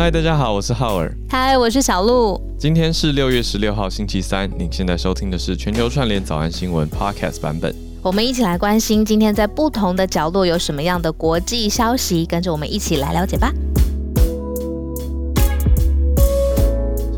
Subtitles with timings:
[0.00, 1.14] 嗨，大家好，我是浩尔。
[1.28, 2.40] 嗨，我是小鹿。
[2.58, 4.50] 今天是六月十六号，星期三。
[4.58, 7.74] 您现在收听的是全球串联早安新闻 Podcast 版本。
[8.00, 13.52] 我们一起来关心今天在不同的角落有什么样的国际消息，跟着我们一起来了解吧。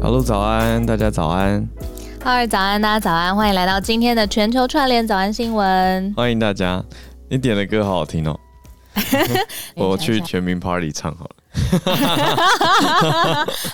[0.00, 1.64] 小鹿早安，大家早安。
[2.20, 6.12] 浩尔早安，大家早安，欢迎来到今天的全球串联早安新闻。
[6.16, 6.84] 欢迎大家，
[7.28, 8.36] 你点的歌好好听哦。
[9.76, 11.36] 我去全民 Party 唱好了。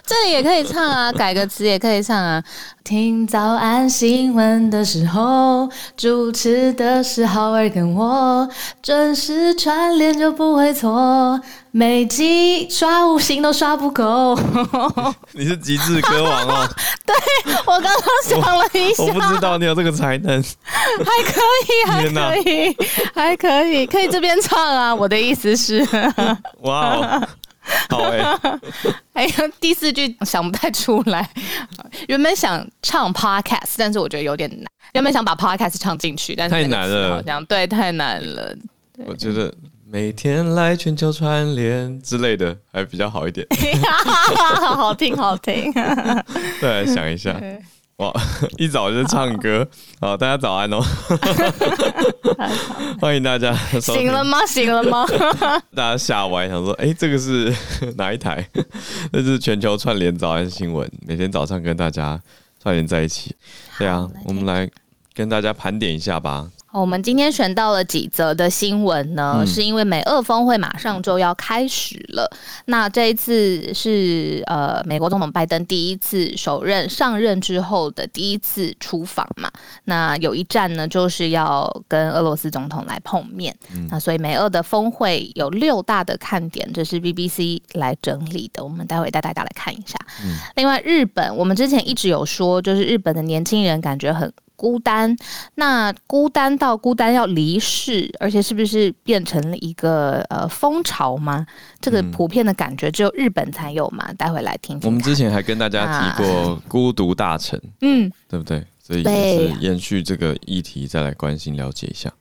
[0.04, 2.42] 这里也可以唱啊，改个词也可以唱啊。
[2.84, 8.48] 听早安新闻的时候，主持的是浩儿跟我，
[8.82, 11.38] 准时串联就不会错，
[11.70, 14.34] 每集刷五星都刷不够。
[15.32, 16.66] 你是极致歌王哦。
[17.04, 17.14] 对
[17.66, 22.76] 我刚刚想了一下，我不知道你有这个才能，还可以，还可以，
[23.14, 24.94] 还可以，可以这边唱啊。
[24.94, 25.86] 我的意思是，
[26.62, 27.28] 哇哦。
[27.88, 28.38] 好 哎，
[29.14, 31.28] 哎呀，第四句想不太出来。
[32.08, 34.64] 原本想唱 podcast，但是我觉得有点难。
[34.94, 38.54] 原本想把 podcast 唱进去，但是太难了，好像对，太难了。
[39.06, 39.52] 我觉得
[39.86, 43.46] 每天来全球串联之类的还比较好一点。
[44.76, 45.72] 好听，好听。
[46.60, 47.40] 再来想一下。
[47.98, 48.12] 哇！
[48.58, 49.66] 一早就唱歌，
[50.00, 50.80] 好， 大家早安哦！
[53.00, 53.52] 欢迎大家。
[53.80, 54.46] 醒了吗？
[54.46, 55.04] 醒了吗？
[55.74, 57.52] 大家吓歪，想说，哎，这个是
[57.96, 58.48] 哪一台？
[59.12, 62.20] 这是全球串联早安新闻，每天早上跟大家
[62.62, 63.34] 串联在一起。
[63.78, 64.70] 对啊，我们来
[65.12, 66.48] 跟大家盘点一下吧。
[66.70, 69.42] 我们今天选到了几则的新闻呢？
[69.46, 72.30] 是因为美俄峰会马上就要开始了。
[72.66, 79.50] 那这一次是呃美国总统拜登第一次首任上任之后的第一次出访嘛？
[79.84, 83.54] 那有一站呢就是要跟俄罗斯总统来碰面。
[83.90, 88.62] 那所以美俄的峰会有六大的看点，这是 BBC 来整理的。
[88.62, 89.98] 我们待会带大家来看一下。
[90.54, 94.30] 另外，日本我们之前一直有说，就是日本的年轻人感觉很。
[94.58, 95.16] 孤单，
[95.54, 101.46] 那孤单到孤单要离世，而且是不是变成了一个呃风潮吗？
[101.80, 104.12] 这个普遍的感觉只有日本才有嘛？
[104.14, 104.76] 待会来听。
[104.82, 108.66] 我们之前还跟大家提过孤独大臣，嗯，对不对？
[108.82, 112.12] 所以也是延续这个议题，再来关心了解一下。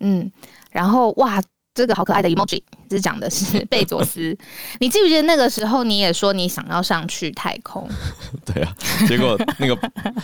[0.00, 0.28] 嗯，
[0.72, 1.40] 然后哇，
[1.74, 4.36] 这个好可爱的 emoji，这讲的是 贝佐斯。
[4.80, 7.88] 你记不记得那个时候你也说你想要上去太空？
[8.44, 8.74] 对啊，
[9.06, 9.78] 结果那个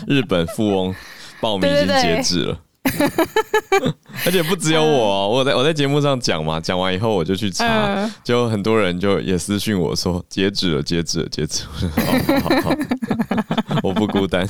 [0.08, 0.92] 日本富翁。
[1.44, 2.58] 报名已经截止了，
[4.24, 11.70] 而且不只有我，我在我在节目上讲嘛，讲完以后我就去查，就很多人就也私信我说截止了，截止了，截止了，
[12.40, 14.48] 好好好， 我不孤单，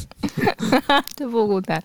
[1.16, 1.82] 这，不孤单。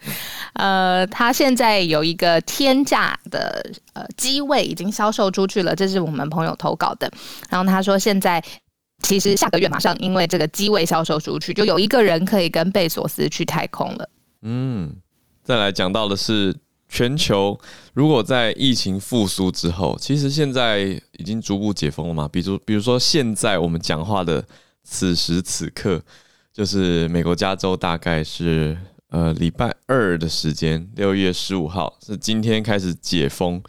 [0.53, 7.11] 呃，他现在有一个天价的呃机位已经销售出去了，这是我们朋友投稿的。
[7.49, 8.43] 然后他说现在
[9.01, 14.07] 其实下个月马上因为这个机位销售出去，就有一个人可以跟贝索斯去太空了。
[14.41, 14.95] 嗯，
[15.43, 16.55] 再来讲到的是
[16.87, 17.59] 全球，
[17.93, 22.27] 如果在疫情复苏之后，其实现在已经逐步解封了嘛？
[22.27, 24.43] 比如，比如说现在我们讲话的
[24.83, 26.01] 此时此刻，
[26.53, 28.77] 就是美国加州大概是
[29.09, 33.61] 呃礼拜二的时间，六月十五号是今天开始解封，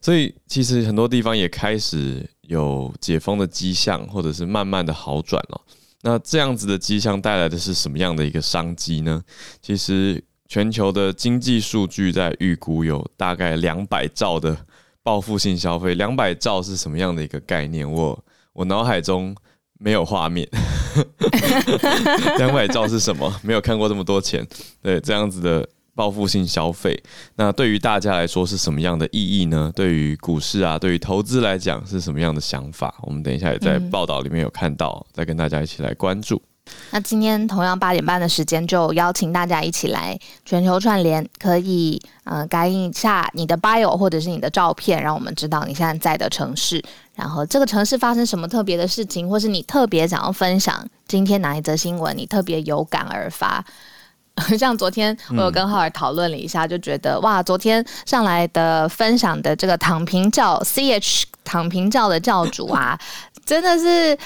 [0.00, 5.60] 所以其实很多地方也开始有解封的迹象，或者是慢慢的好转了。
[6.06, 9.22] 那这样子的迹象带来的是什么样的一个商机呢？
[9.62, 14.54] 其实全球的经济数据在预估有大概两百兆的
[15.02, 15.94] 报复性消费。
[15.94, 17.90] 两百兆是什么样的一个概念？
[17.90, 18.22] 我
[18.52, 19.34] 我脑海中
[19.78, 20.46] 没有画面。
[22.36, 23.34] 两百兆是什么？
[23.42, 24.46] 没有看过这么多钱。
[24.82, 25.66] 对，这样子的。
[25.94, 27.00] 报复性消费，
[27.36, 29.72] 那对于大家来说是什么样的意义呢？
[29.74, 32.94] 对于股市啊，对于投资来讲是什么样的想法？
[33.02, 36.42] 我们等一下也在报道里面有看到，再跟大家一起来关注。
[36.92, 46.82] 那今天同样八点半的时间，就邀请大家一起来全球串联，可以呃改一下你的 bio 或者是你的照片，让我们知道你现在在的城市，
[47.14, 53.62] 然后这个城市发生什么特别的事情，或是你特别想要分享今天哪一则新闻，你特别有感而发。
[54.58, 62.98] 像昨天我有跟浩尔讨论了一下，就觉得哇，昨天上来的分享的这个躺平教 C H 躺平教的教主啊，
[63.46, 64.18] 真的是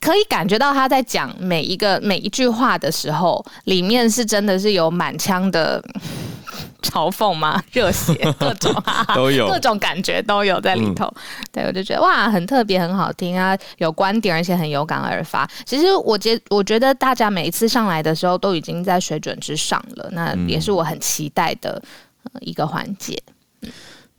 [0.00, 5.82] 可以感觉到他在讲每一个每一句话的时候，里面是真的是有满腔的。
[6.82, 7.62] 嘲讽吗？
[7.72, 8.74] 热血， 各种
[9.14, 11.10] 都有，各种感觉都有在里头。
[11.50, 15.48] 对，我就觉得哇，很特别，很好听啊，有观点，而且很有感而发。
[15.64, 20.08] 其实我觉，我觉得大家每一次上来的时候，都已经在水准之上了。
[20.12, 21.82] 那也是我很期待的
[22.40, 23.20] 一个环节。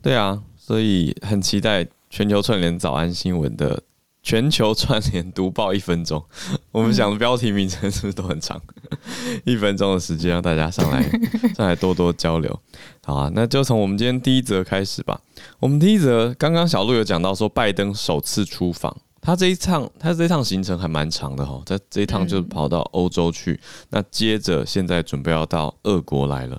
[0.02, 3.82] 对啊，所以很期待全球串联早安新闻的
[4.24, 6.24] 全球串联读报一分钟，
[6.72, 8.58] 我们想的标题名称是不是都很长？
[9.44, 11.02] 一分钟的时间让大家上来
[11.54, 12.58] 上来多多交流，
[13.04, 15.20] 好啊，那就从我们今天第一则开始吧。
[15.60, 23.60] 我们第一则刚刚小鹿有讲到说，拜登首次出访，他这一趟他这一趟行程还蛮长的哈，在这一趟就跑到欧洲去，
[23.90, 26.58] 那接着现在准备要到俄国来了，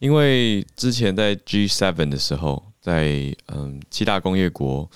[0.00, 4.90] 因为之前在 G7 的时候，在嗯七大工业国。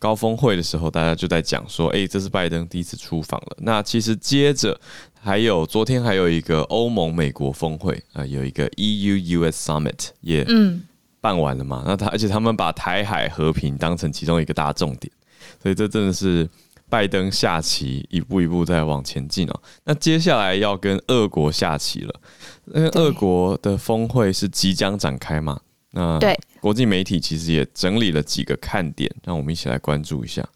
[0.00, 3.56] 高峰会的时候，大家就在讲说，哎，这是拜登第一次出访了。
[3.58, 4.80] 那其实接着
[5.20, 10.44] 还有昨天还有一个欧盟美国峰会啊，有一个 EU US Summit 也
[11.20, 11.84] 办完了嘛。
[11.86, 15.12] 那他而且他们把台海和平当成其中一个大重点，
[15.62, 16.48] 所以这真的是
[16.88, 19.60] 拜登下棋一步一步在往前进哦。
[19.84, 22.14] 那接下来要跟俄国下棋了，
[22.74, 25.60] 因为俄国的峰会是即将展开嘛。
[25.92, 26.38] 那对。
[26.60, 30.46] 国际媒体其实也整理了几个看点，让我们一起来关注一下。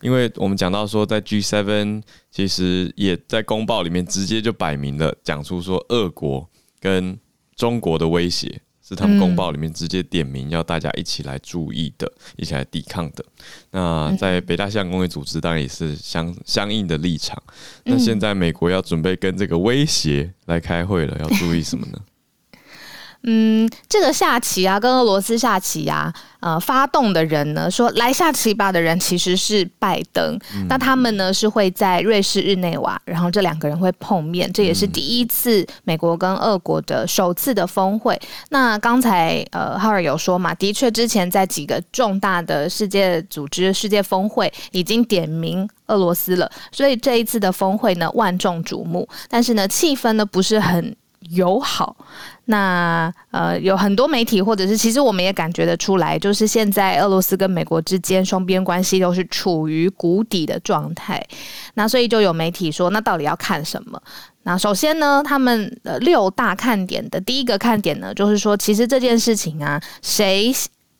[0.00, 2.00] 因为我们讲到说，在 G7
[2.30, 6.48] 其实也在公报里面直接就摆明了讲出说，俄国
[6.78, 7.18] 跟
[7.56, 13.24] 中国的威胁是他们公报里面直接点名要大家一起来注意的，一起来抵抗的。
[13.72, 17.42] 那在北大西洋工业组织当然也是相相应的立场。
[17.82, 21.98] 那现在美国要准备跟这个威胁来开会了，要注意什么呢？
[23.30, 26.10] 嗯，这个下棋啊，跟俄罗斯下棋啊，
[26.40, 30.38] 呃，发动的人呢，说来下棋吧的人其实是拜登。
[30.66, 38.18] 那他们呢是会在瑞士日内瓦，然后这两个人会碰面，这也是第一次美国跟俄国的首次的峰会。
[38.48, 50.96] 那刚才呃哈尔有说嘛，的确之前在几个重大的世界组织、世界峰会已经点名俄罗斯了，所以这一次的峰会呢万众瞩目，但是呢气氛呢不是很。
[51.30, 51.96] 友好，
[52.46, 61.24] 那呃有很多媒体或者是其实我们也感觉得出来，就是现在俄罗斯跟美国之间双边关系都是处于谷底的状态。
[61.74, 64.00] 那所以就有媒体说，那到底要看什么？
[64.44, 70.54] 那首先呢，他们的六大看点的第一个看点呢，就是说其实这件事情啊，谁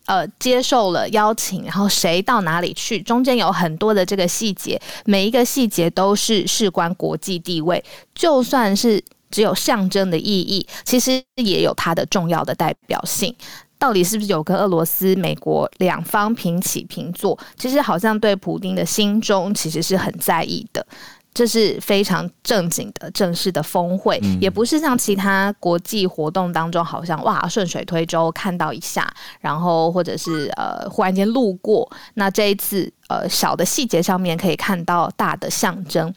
[0.07, 7.83] 呃接受了邀请，然后谁到哪里去，中间有很多的这个细节，每一个细节都是事关国际地位，
[8.15, 9.03] 就算是。
[9.31, 13.35] 只有象征的意义，其实也有它的重要的代表性。
[13.79, 17.39] 到底是不是有跟俄罗斯、美国两方平起平坐？
[17.57, 20.85] 其实好像对普丁的心中其实是很在意的。
[21.33, 29.09] 这是非常正经的正式的峰会，也不是像其他国际活动当中，好像哇顺水推舟看到一下，
[29.39, 31.89] 然后或者是呃忽然间路过。
[32.15, 36.13] 那这一次呃小的细节上面可以看到大的象征。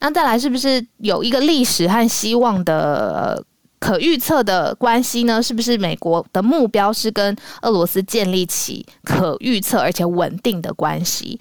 [0.00, 3.42] 那再来是不是有一个历史和希望的
[3.78, 5.42] 可预测的关系呢？
[5.42, 11.38] 是不是美国的目标是跟俄罗斯建立起可预测而且稳定的关系？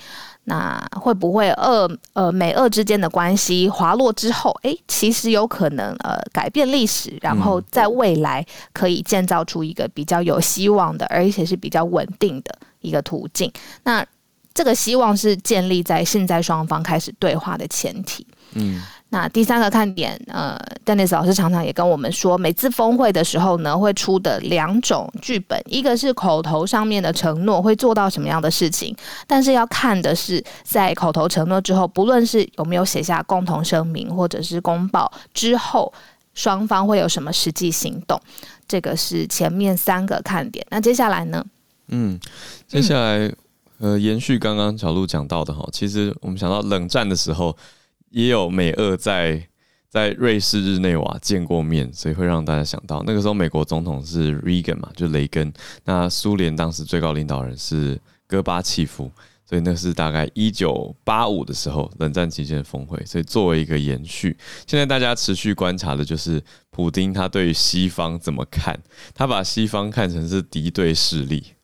[0.47, 13.51] 那会不会俄呃美俄之间的关系滑落之后，诶，其实有可能呃改变历史，然后在未来可以建造出一个比较有希望的，而且是比较稳定的一个途径？
[13.83, 14.05] 那
[14.53, 18.25] 这个希望是建立在现在双方开始对话的前提。
[18.57, 28.95] 嗯，那第三个看点，呃，Dennis 老师常常也跟我们说，每次峰会的时候呢，会出的两种剧本，一个是口头上面的承诺会做到什么样的事情，
[29.27, 35.93] 但是要看的是在口头承诺之后，不论是有没有写下共同声明或者是公报之后，
[36.33, 38.17] 双方会有什么实际行动，
[38.65, 40.65] 这个是前面三个看点。
[40.69, 41.45] 那接下来呢？
[41.89, 42.17] 嗯，
[42.69, 43.29] 接下来
[43.79, 47.53] 呃，延续刚刚小鹿讲到的哈，其实我们想到冷战的时候。
[48.09, 49.47] 也有美俄在
[49.89, 55.53] 在瑞士日内瓦见过面，所以会让大家想到那个时候美国总统是 Reagan 嘛，就雷根。
[55.85, 59.09] 那苏联当时最高领导人是戈巴契夫，
[59.45, 63.01] 所以那是大概一九八五的时候冷战期间的峰会。
[63.05, 64.35] 所以作为一个延续，
[64.67, 68.77] 现在大家持续观察的就是普丁他对西方怎么看，
[69.13, 71.54] 他把西方看成是敌对势力。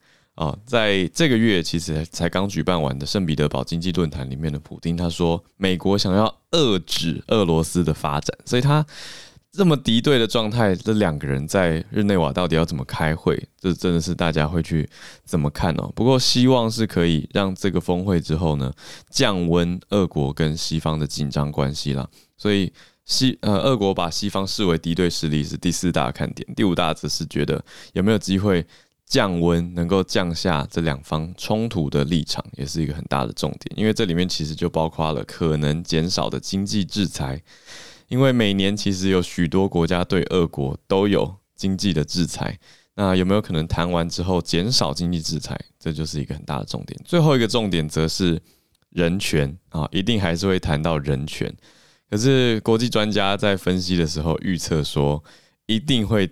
[0.42, 8.84] 啊，在这个月其实才刚举办完的圣彼得堡经济论坛里面的普丁他说，美国想要遏制俄罗斯的发展，所以他
[9.52, 13.40] 这么敌对的状态，这两个人在日内瓦到底要怎么开会？
[13.60, 14.90] 这真的是大家会去
[15.24, 15.92] 怎么看哦？
[15.96, 18.74] 不过希望是可以让这个峰会之后呢，
[19.12, 22.10] 降温俄国跟西方的紧张关系啦。
[22.36, 22.74] 所以
[23.06, 28.66] 西呃，俄国把西方视为敌对势力是第四大看点，第五大则是觉得有没有机会。
[29.12, 33.78] 降温能够降下这两方冲突的立场，也是一个很大的重点。
[33.78, 37.42] 因为这里面其实就包括了可能减少的经济制裁，
[38.08, 42.58] 因为每年其实有许多国家对俄国都有经济的制裁。
[42.96, 45.60] 那有没有可能谈完之后减少经济制裁？
[45.78, 46.98] 这就是一个很大的重点。
[47.04, 48.42] 最后一个重点则是
[48.92, 51.54] 人权啊，一定还是会谈到人权。
[52.10, 55.22] 可是国际专家在分析的时候预测说，
[55.66, 56.32] 一定会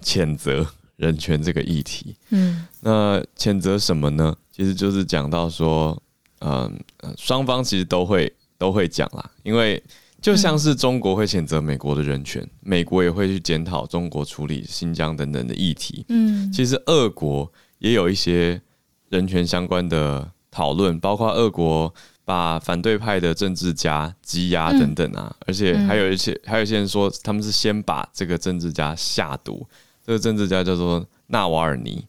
[0.00, 0.64] 谴责
[1.02, 2.16] 人权这个议题。
[2.30, 4.34] 嗯，那谴责什么呢？
[4.50, 6.00] 其实就是讲到说，
[6.38, 6.72] 嗯，
[7.18, 9.82] 双方其实都会都会讲啦，因为
[10.20, 16.04] 就像是中国会谴责美国的人权，美国也会去检讨中国处理新疆等等的议题。
[16.08, 18.62] 嗯，其实俄国也有一些
[19.08, 21.92] 人权相关的讨论，包括俄国。
[22.24, 29.66] 把反对派的政治家羁押等等啊，而且还有一些还有一些人说他们是先把这个政治家下毒，
[30.04, 32.06] 这个政治家叫做纳瓦尔尼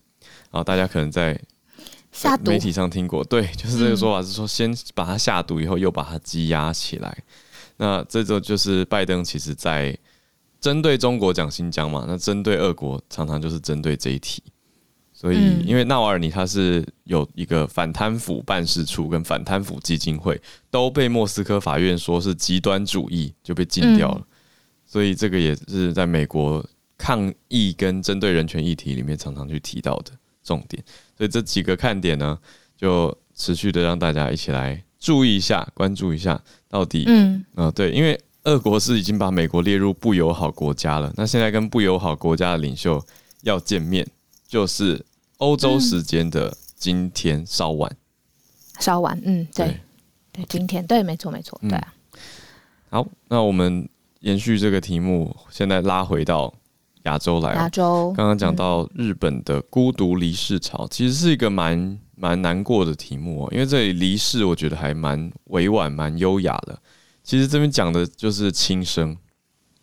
[0.51, 1.39] 啊，大家可能在
[2.11, 2.51] 下毒。
[2.51, 7.17] 媒体上听过，对，就是这个说法是说先把他下毒以后又把他羁押起来，
[7.77, 9.97] 那这就就是拜登其实在
[10.59, 14.41] 针对中国讲新疆嘛，那针对俄国常常就是针对这一题。
[15.15, 24.27] 所以，因为纳瓦尔尼他是有一个反贪腐办事处跟反贪腐基金会，都被莫斯科法院说是极端主义，就被禁掉了。
[24.85, 26.65] 所以，这个也是在美国
[27.03, 30.81] 抗议跟针对人权议题里面常常去提到的重点。
[31.17, 32.39] 所以，这几个看点呢，
[32.77, 43.05] 就持续的让大家一起来注意一下、关注一下，到底嗯啊对，因为俄国是已经把美国列入不友好国家了，那现在跟不友好国家的领袖
[43.41, 44.07] 要见面，
[44.47, 45.05] 就是。
[45.37, 47.97] 欧洲时间的今天稍晚，
[48.79, 49.77] 稍晚，嗯，对，
[50.31, 51.93] 对，今天，对，没错，没错，对啊。
[52.89, 53.89] 好，那我们
[54.21, 56.53] 延续这个题目，现在拉回到
[57.03, 57.53] 亚洲来。
[57.53, 66.77] 亚洲刚刚讲到日本的孤独离世潮，其实是一个蛮蛮难过的题目哦，因为这里离世，我觉得还蛮委婉、蛮优雅的。
[67.23, 69.15] 其实这边讲的就是轻生，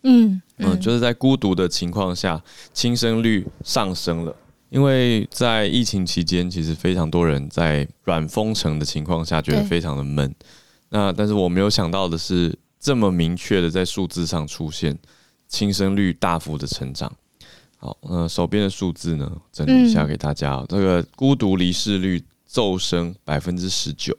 [0.03, 2.41] 嗯嗯，就是在孤独的情况下，
[2.73, 4.35] 轻生率上升了。
[4.69, 10.33] 因为在疫情期间，其实非常多人在软封城的情况下，觉得非常的闷。
[10.89, 14.97] 那但是我没有想到的是，这么明确的在数字上出现，
[15.51, 17.15] 轻生率大幅的成长。
[17.77, 20.65] 好，那手边的数字呢，整理一下给大家。
[20.67, 24.17] 这个孤独离世率骤升百分之十九。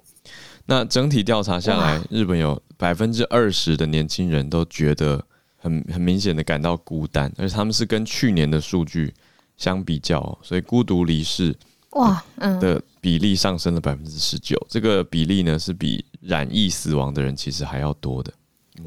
[0.66, 5.20] 那整体调查下来，日本有百分之二十的年轻人都觉得
[5.56, 9.12] 很很明显的感到孤单，而且他们是跟去年的数据。
[9.58, 11.54] 相比较，所以孤独离世
[11.90, 18.32] 哇，嗯的比例上升了百分之十九，这个比例呢是比染疫死亡的人其实还要多的。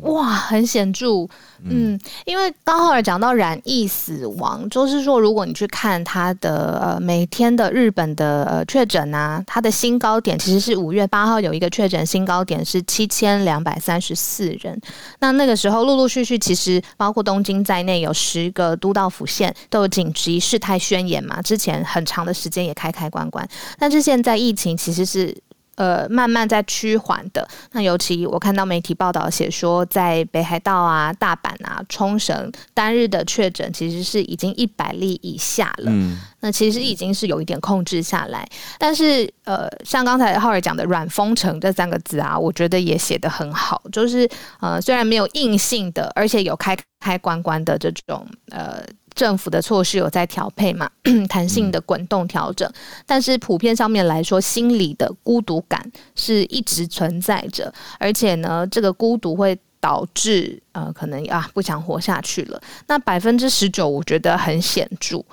[0.01, 1.27] 哇，很显著，
[1.63, 14.79] 嗯，因为刚好讲到染疫死亡，就是说，如果你去看他的呃每天的日本的呃确诊啊，它的新高点其实是五月八号有一个确诊新高点是七千两百三十四人，
[15.19, 25.37] 那那个时候陆陆续续其实包括东京在内有十个都道府县都有紧急事态宣言嘛，之前很长的时间也开开关关，但是现在疫情其实是。
[25.75, 27.47] 呃，慢慢在趋缓的。
[27.71, 35.91] 那尤其我看到媒体报道写说，在北海道啊、大阪啊、冲绳单日的确诊其实是已经一百例以下了。
[35.91, 38.47] 嗯，那其实已经是有一点控制下来。
[38.79, 43.81] 但是呃，像刚才浩尔讲的“软封城”这三个字啊，我觉得也写得很好。
[43.91, 44.29] 就是
[44.59, 48.83] 呃，虽然没有硬性的，而且有开开关关的这种呃。
[49.15, 50.89] 政府的措施有在调配嘛？
[51.27, 52.69] 弹性的滚动调整，
[53.05, 62.61] 但是普遍上面来说，心理的孤独感是一直存在着，而且呢，这个孤独会导致呃，可能啊不想活下去了。
[62.87, 65.23] 那百分之十九，我觉得很显著。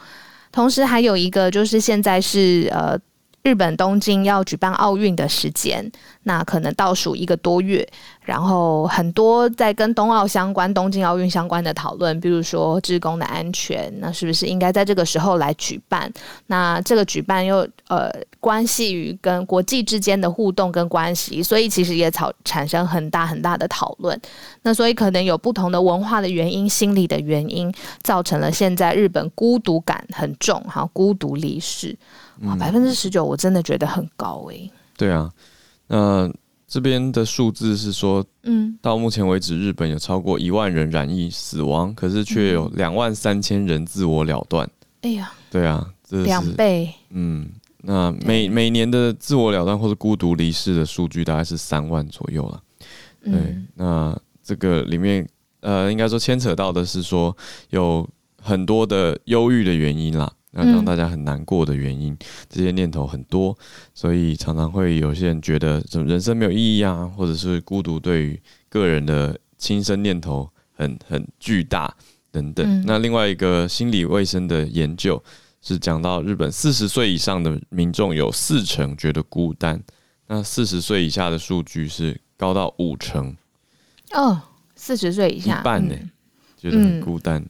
[0.53, 2.99] 同时还有一个就是现在是呃。
[3.43, 5.91] 日本东京要举办奥运的时间，
[6.23, 7.87] 那可能倒数一个多月，
[8.25, 16.09] 然后很多在跟冬奥相关、东京奥运相关的讨论，比如说职工的安全，那是不是应该在这个时候来举办？
[16.47, 18.09] 那这个举办又呃
[18.39, 24.19] 关系于跟国际之间的互动跟关系，所以其实也产产生很大很大的讨论。
[24.63, 31.99] 那所以可能有不同的文化的原因、心理的原因，造成了现在日本孤独感很重，哈，孤独离世。
[32.43, 34.71] 哇，百分之十九，我真的觉得很高哎。
[34.97, 35.31] 对啊，
[35.87, 36.31] 那
[36.67, 44.69] 这边的数字是说，嗯，到目前为止，日本有超过一万人染疫死亡，可是却有两万三千人自我了断。
[45.03, 46.93] 哎呀，对啊，这两倍。
[47.11, 52.63] 嗯，那每每年的自我了断或者孤独离世的数据大概是三万左右了。
[53.25, 55.29] 对，那这个里面，
[55.61, 57.37] 呃，应该说牵扯到的是说
[57.71, 58.09] 有
[58.41, 60.33] 很多的忧郁的原因啦。
[60.53, 62.17] 那让大家很难过的原因，
[62.49, 63.57] 这些念头很多，
[63.95, 71.95] 所以常常会有些人觉得，什么人生没有意义啊，或者是孤独对于个人的亲生念头很很巨大
[72.31, 72.85] 等等。
[72.87, 75.23] 那另外一个心理卫生的研究
[75.63, 79.83] 是讲到，日本四十岁以上的民众有四成觉得孤单，
[80.27, 83.35] 那四十岁以下的数据是高到五成，
[84.13, 84.41] 哦，
[84.75, 86.11] 四十岁以下一下，半呢、嗯
[86.59, 87.45] 觉得很孤单。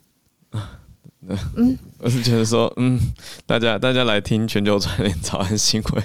[1.57, 2.99] 嗯，我是觉得说，嗯，
[3.47, 6.05] 大家大家来听全球串联早安新闻，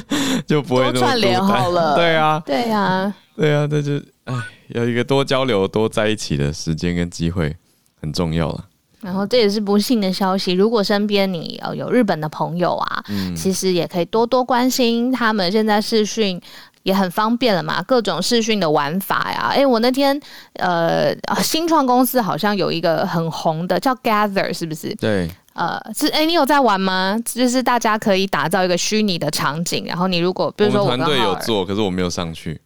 [0.46, 4.34] 就不会那么好了对啊，对啊、对啊，那就哎，
[4.68, 7.56] 有一个多交流、多在一起的时间跟机会
[8.00, 8.66] 很重要了。
[9.00, 10.52] 然后这也是不幸的消息。
[10.52, 15.50] 如果身边你呃有日本的朋友啊，嗯，其实也可以多多关心他们。
[15.52, 16.38] 现在视讯
[16.82, 19.50] 也很方便了嘛，各种视讯的玩法呀。
[19.54, 20.18] 诶，我那天
[20.54, 24.94] 呃啊新创公司好像有一个很红的叫 Gather，是不是？
[24.96, 27.18] 对，呃，是诶，你有在玩吗？
[27.24, 32.60] 就是大家可以打造一个虚拟的场景，然后你如果比如说我我们团队有做，可是我没有上去，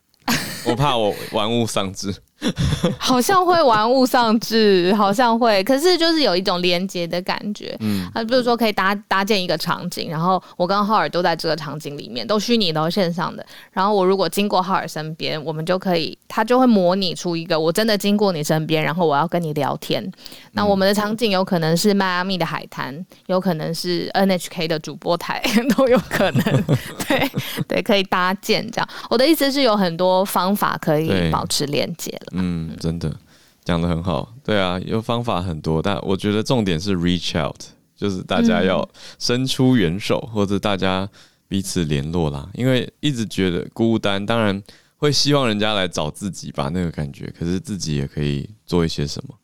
[0.66, 2.14] 我怕我玩物丧志。
[2.99, 7.76] 好像会玩物丧志，好像会，可是就是有一种连接的感觉。
[7.80, 13.44] 嗯，啊，比如说可以搭搭建一个场景，然后我跟浩尔都在这个场景里面，都虚拟的、都线上的。
[13.72, 20.11] 然后我如果经过浩尔身边，我们就可以，他就会模拟出一个我真的经过你身边，然后我要跟你聊天。
[20.52, 25.42] 那我们的场景有可能是迈阿密的海滩，有可能是 NHK 的主播台，
[25.76, 26.42] 都有可能。
[27.06, 27.30] 对
[27.68, 28.88] 对，可以搭建这样。
[29.11, 32.31] 我的意思是有很多方法可以保持连接了。
[32.32, 33.14] 嗯，真的
[33.64, 34.34] 讲的很好。
[34.42, 37.60] 对啊，有方法很多，但我觉得重点是 reach out，
[37.96, 41.08] 就是大家要伸出援手，或者大家
[41.48, 42.48] 彼此联络啦。
[42.54, 44.62] 因为一直觉得孤单，当然
[44.96, 47.32] 会希望人家来找自己吧，那个感觉。
[47.38, 49.34] 可是自己也可以做一些什么。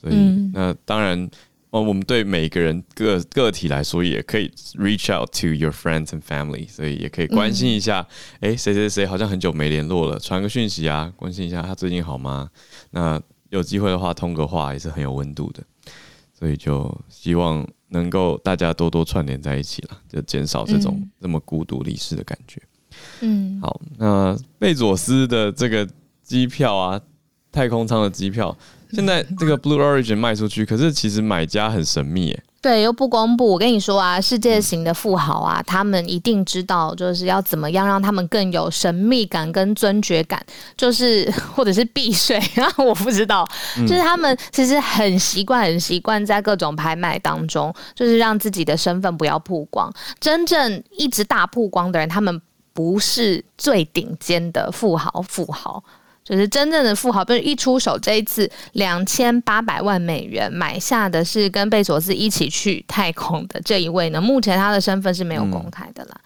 [0.00, 1.30] 所以，嗯那当然。
[1.72, 8.06] 哦，我们对每个人个个体来说，也可以 reach out to your friends and family，所以也可以关心一下，
[8.40, 12.50] 哎、谁谁谁好像很久没联络了，传个讯息啊，关心一下他最近好吗？
[12.90, 15.64] 那有机会的话，通个话也是很有温度的，
[16.38, 22.60] 所以就希望能够大家多多串联在一起了，就减少这种嗯这么孤独离世的感觉。
[23.22, 25.88] 嗯，好，那贝佐斯的这个
[26.22, 27.00] 机票啊，
[27.50, 28.54] 太空舱的机票，
[28.94, 32.42] 现在这个 Blue Origin 卖出去，可是其实买家很神秘耶。
[32.60, 33.50] 对，又不公布。
[33.50, 40.40] 我跟你说啊，世界型的富豪啊，他们一定知道，就是要怎么样让他们更有神秘感跟尊爵感，
[40.76, 43.44] 就是 或者是避税 啊，我不知道，
[43.78, 49.92] 就是他们其实很习惯，很习惯在各种拍卖当中，就是让自己的身份不要曝光。
[50.20, 52.40] 真正一直大曝光的人，他们
[52.72, 55.82] 不是最顶尖的富豪，富豪。
[56.24, 66.16] 就是真正的富豪，不是一出手这一次两千八百万美元买下的是跟贝索斯一起去太空的这一位呢，目前他的身份是没有公开的啦。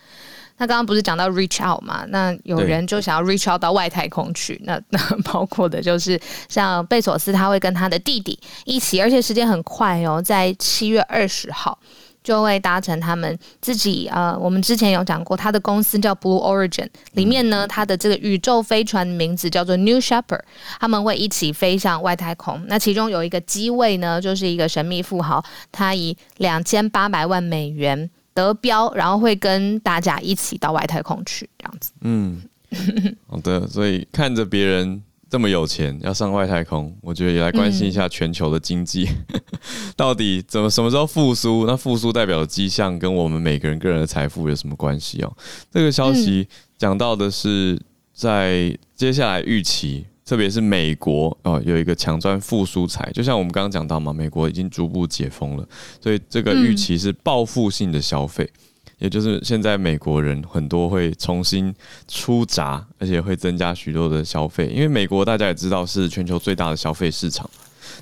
[0.58, 2.04] 那刚刚不是讲到 reach out 嘛？
[2.08, 11.78] 那有人就想要 reach out 到外太空去，那 那包括的就是像贝索斯，他会跟他的弟弟一起，而且时间很快哦，在七月二十号。
[12.26, 20.40] 就会搭乘他们自己呃，我们之前有讲过，他的公司叫 Blue Origin，里面呢，他的这个宇宙飞船名字叫做 New Shepard，
[20.80, 22.60] 他们会一起飞向外太空。
[22.66, 31.92] 那其中有一个机位呢，就是一个神秘富豪，他以两千八百万美元得标，然后会跟大家一起到外太空去，这样子。
[32.00, 32.42] 嗯，
[33.30, 39.08] 好的，所以看着别人这么有钱，要上外太空，我觉得也来关心一下全球的经济，
[39.96, 41.66] 到底怎么什么时候复苏？
[41.66, 45.36] 那复苏代表的迹象跟我们每个人个人的财富有什么关系哦？
[45.70, 46.46] 这个消息
[46.78, 47.80] 讲到的是
[48.12, 50.06] 在接下来预期。
[50.28, 55.64] 特别是美国哦，有一个强专复苏财，就像我们刚刚讲到嘛，美国已经逐步解封了，
[56.00, 58.50] 所以这个预期是报复性的消费。
[58.98, 61.74] 也就是现在美国人很多会重新
[62.08, 67.48] 出闸，而且会增加许多的消费，因为美国大家也知道是全球最大的消费市场。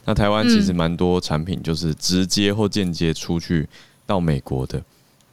[0.05, 3.69] 那台湾其实蛮多产品就是直接或间接出去
[4.07, 4.83] 到美国的。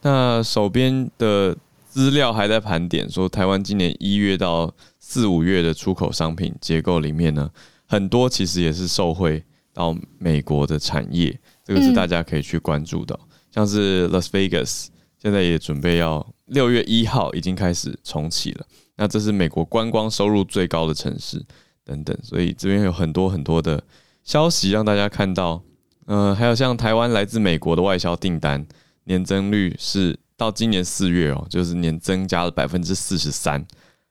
[0.02, 1.56] 那手边的
[1.88, 7.48] 资料还在盘点，说台湾今年一月到四五月的出口商品结构里面呢，
[7.86, 13.18] 很多其实也是受惠到美国的产业，这个是大家可以去关注的，
[13.54, 14.86] 像是 Las Vegas。
[15.22, 21.40] 现在也准备要六月一号已经开始重启了，那这是美国观光收入最高的城市
[21.84, 23.80] 等等，所以这边有很多很多的
[24.24, 25.62] 消息让大家看到。
[26.06, 28.66] 呃，还有像台湾来自美国的外销订单
[29.04, 33.64] 年增率是到今年四月哦，就是年增加了百分之四十三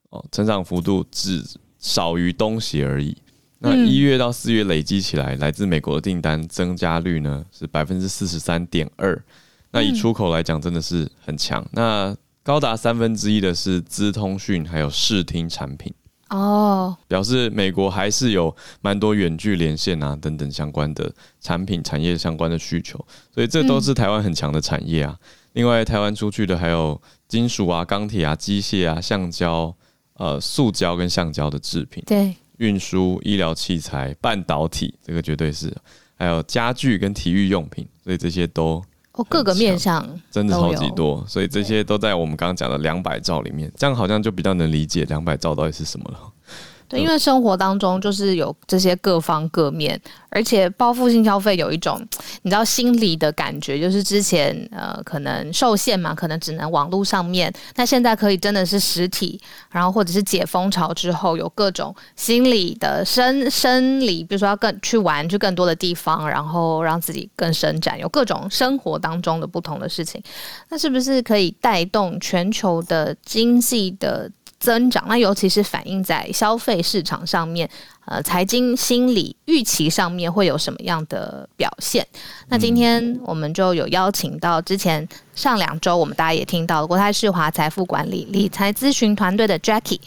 [0.10, 1.44] 哦，成长幅度只
[1.78, 3.18] 少于东协而已。
[3.60, 9.22] 那一月到四月累积起来，来自美国的订单增加率呢是百分之四十三点二。
[9.72, 11.66] 那以出口来讲，真的是很强。
[11.72, 15.94] 那高达三分之一的是资通讯还有视听产品，
[16.30, 22.98] 哦，表示美国还是有蛮多远距连线啊等等相关的产品产业相关的需求，
[23.34, 25.18] 所以这都是台湾很强的产业啊。
[25.54, 29.76] 另外，台湾出去的还有金属啊、钢铁啊、机械啊、橡胶
[30.14, 35.72] 呃塑胶跟橡胶的制品，对，运输、医疗器材、半导体，这个绝对是，
[36.16, 38.82] 还有家具跟体育用品，所以这些都
[39.14, 46.20] 哦，各个面向真的超级多，所以这些都在我们刚刚讲的两百兆里面，这样好像就比较能理解两百兆到底是什么了。
[46.92, 50.00] 对，因为生活当中就是有这些各方各面，
[50.30, 52.06] 而且报复性消费有一种
[52.42, 59.40] 你知道心理的感觉，就是之前呃可能受限嘛，可能只能网络上面，那现在可以真的是实体，
[59.72, 70.22] 然后或者是解封潮之后有各种心理的生生理，比如说要更去玩去更多的地方，然后让自己更伸展，有各种生活当中的不同的事情，
[70.68, 74.30] 那是不是可以带动全球的经济的？
[74.62, 77.68] 增长，那尤其是反映在消费市场上面，
[78.06, 82.06] 呃，财经心理预期上面会有什么样的表现？
[82.48, 90.00] 那今天我们就有邀请到之前上两周我们大家也听到国泰世华财富管理理财咨询团队的 Jackie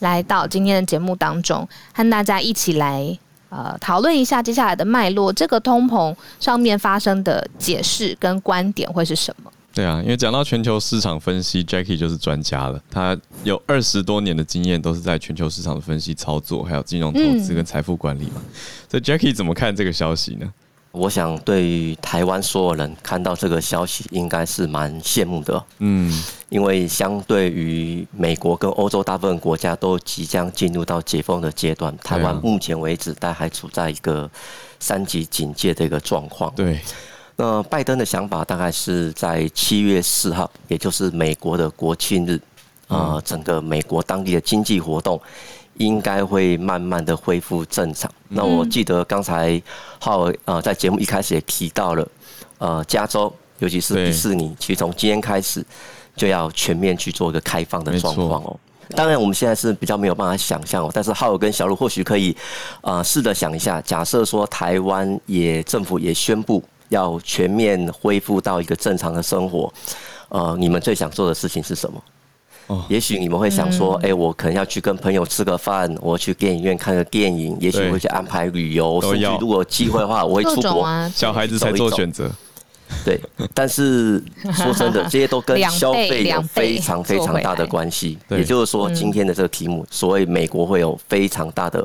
[0.00, 3.16] 来到今天的节目当中，和大家一起来
[3.48, 9.52] 呃讨论一下接下来的脉络，这个通膨上面发生的解释跟观点会是什么？
[9.72, 12.82] 对啊，因为讲到全球市场分析，Jackie 就是专家了。
[12.90, 18.42] 他有二十多年的经验，都是在全球市场的分析操作，还有金融投资跟财富管理嘛。
[18.90, 20.52] 所以 Jackie 怎么看这个消息呢？
[20.92, 25.64] 我想，对于台湾所有人看到这个消息，应该是蛮羡慕的。
[25.78, 26.12] 嗯，
[26.48, 34.28] 因为相对于美国跟欧洲大部分国家都即将进入到解封的阶段，台湾目前为止，但还处在一个
[34.80, 36.52] 三级警戒的一个状况。
[36.56, 36.80] 对。
[37.40, 42.38] 那拜登的想法大概是在七月四号，也就是美国的国庆日，
[42.86, 45.18] 啊，整个美国当地的经济活动
[45.78, 48.12] 应该会慢慢的恢复正常。
[48.28, 49.60] 那我记得刚才
[49.98, 52.06] 浩呃在节目一开始也提到了，
[52.58, 55.64] 呃，加州尤其是迪士尼，其实从今天开始
[56.14, 58.54] 就要全面去做一个开放的状况哦。
[58.90, 62.36] 当然我们现在是比较没有办法想象哦，但是浩尔跟小鹿或许可以
[62.82, 66.62] 啊试着想一下，假设说台湾也政府也宣布。
[66.90, 69.72] 要全面恢复到一个正常的生活，
[70.28, 72.02] 呃，你们最想做的事情是什么？
[72.66, 80.86] 哦，也许你们会想说，哎，我可能要去跟朋友吃个饭，我去电影院看个电影，也许会去安排旅游，甚至如果有机会的话， 我会出国。
[81.12, 82.30] 小孩子才做选择，
[83.04, 83.20] 对。
[83.52, 84.22] 但是
[84.54, 88.16] 说真的，这些都跟消费有非常非常大的关系。
[88.28, 91.84] 也就是说，今天的这个题目，所谓美国会有非常大的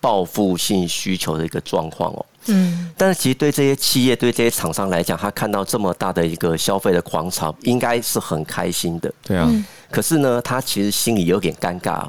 [0.00, 2.26] 报复性需求的一个状况哦。
[2.46, 9.12] 嗯，但是其实对这些企业、对这些厂商来讲，他看到这么大的一个消费的狂潮，应该是很开心的。
[9.22, 9.50] 对啊，
[9.90, 12.08] 可是呢，他其实心里有点尴尬，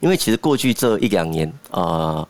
[0.00, 2.26] 因为其实过去这一两年，呃，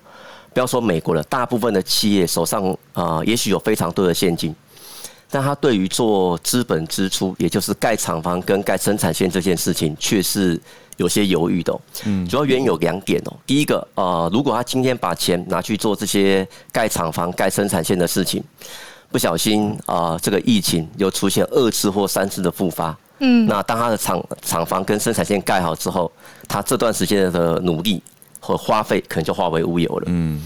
[0.52, 4.54] 不要说美国了，大部分的企业手上啊，也许有非常多的现金，
[5.30, 10.60] 但他对于做资本支出，也就是盖厂房跟盖生产线这件事情，却是。
[11.02, 13.36] 有些犹豫的，嗯，主要原因有两点哦。
[13.44, 18.40] 第一个，呃，如果他今天把钱拿去做这些盖厂房、盖生产线的事情，
[19.10, 26.10] 不小心啊，这个疫情又出现二次或三次的复发，嗯，那当他的厂厂房跟生产线盖好之后，
[26.48, 28.00] 他这段时间的努力
[28.38, 30.40] 和花费可能就化为乌有了，嗯。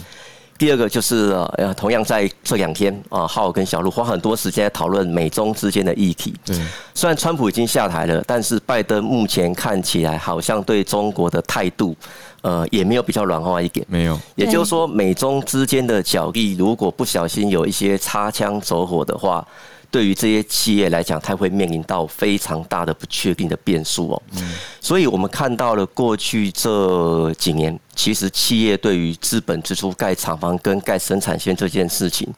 [0.58, 6.34] 第二个就是呃，同样在这两天啊，浩跟小鹿花很多时间讨论美中之间的议题。
[6.44, 6.56] 对，
[6.94, 11.94] 虽然川普已经下台了，但是拜登目前看起来好像对中国的态度，
[12.40, 13.86] 呃，也没有比较软化一点。
[13.88, 19.46] 没有，也就是说，美中之间的角力，如果不小心有一些擦枪走火的话。
[19.90, 24.22] 对于这些企业来讲，它会面临到非常大的不确定的变数哦。
[24.36, 32.28] 嗯，所以我们看到了过去这几年，其实企业对于资本支出盖厂房跟盖生产线这件事情，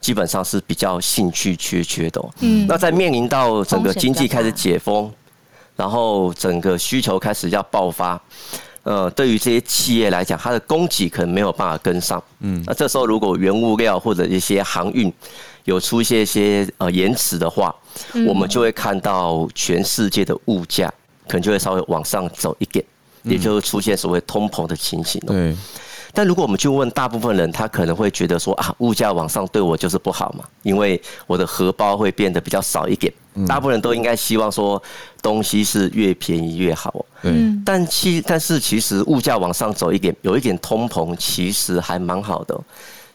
[0.00, 2.22] 基本上是比较兴趣缺缺的。
[2.40, 5.10] 嗯，那在面临到整个经济开始解封，
[5.76, 8.20] 然后整个需求开始要爆发，
[8.82, 12.22] 呃，对于这些企业来讲，它的供给可能没有办法跟上。
[12.40, 15.12] 嗯，那这时候如果原物料或者一些航运，
[15.70, 17.72] 有出现一些呃延迟的话，
[18.26, 20.92] 我们就会看到全世界的物价
[21.28, 22.84] 可能就会稍微往上走一点，
[23.22, 25.20] 也就是出现所谓通膨的情形。
[25.24, 25.56] 对。
[26.12, 33.12] 但如果我们去问大部分人，他可能会觉得说啊，物价往上对我就是不好嘛，因为我的荷包会变得比较少一点。
[33.46, 34.82] 大部分人都应该希望说
[35.22, 37.06] 东西是越便宜越好。
[37.22, 37.62] 嗯。
[37.64, 42.60] 但其但是其实物价往上走一点，有一点通膨，其实还蛮好的。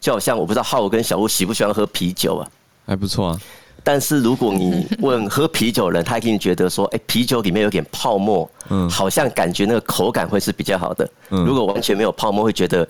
[0.06, 2.48] 就好像我不知道浩跟小吴喜不喜欢喝啤酒啊？
[2.86, 3.42] 还不错啊。
[3.84, 11.10] 但是如果你 问喝啤酒人，他一定觉得说，哎，啤酒里面有点泡沫，嗯，好像感觉那个口感会是比较好的。
[11.30, 12.88] 如果完全没有泡沫，会觉得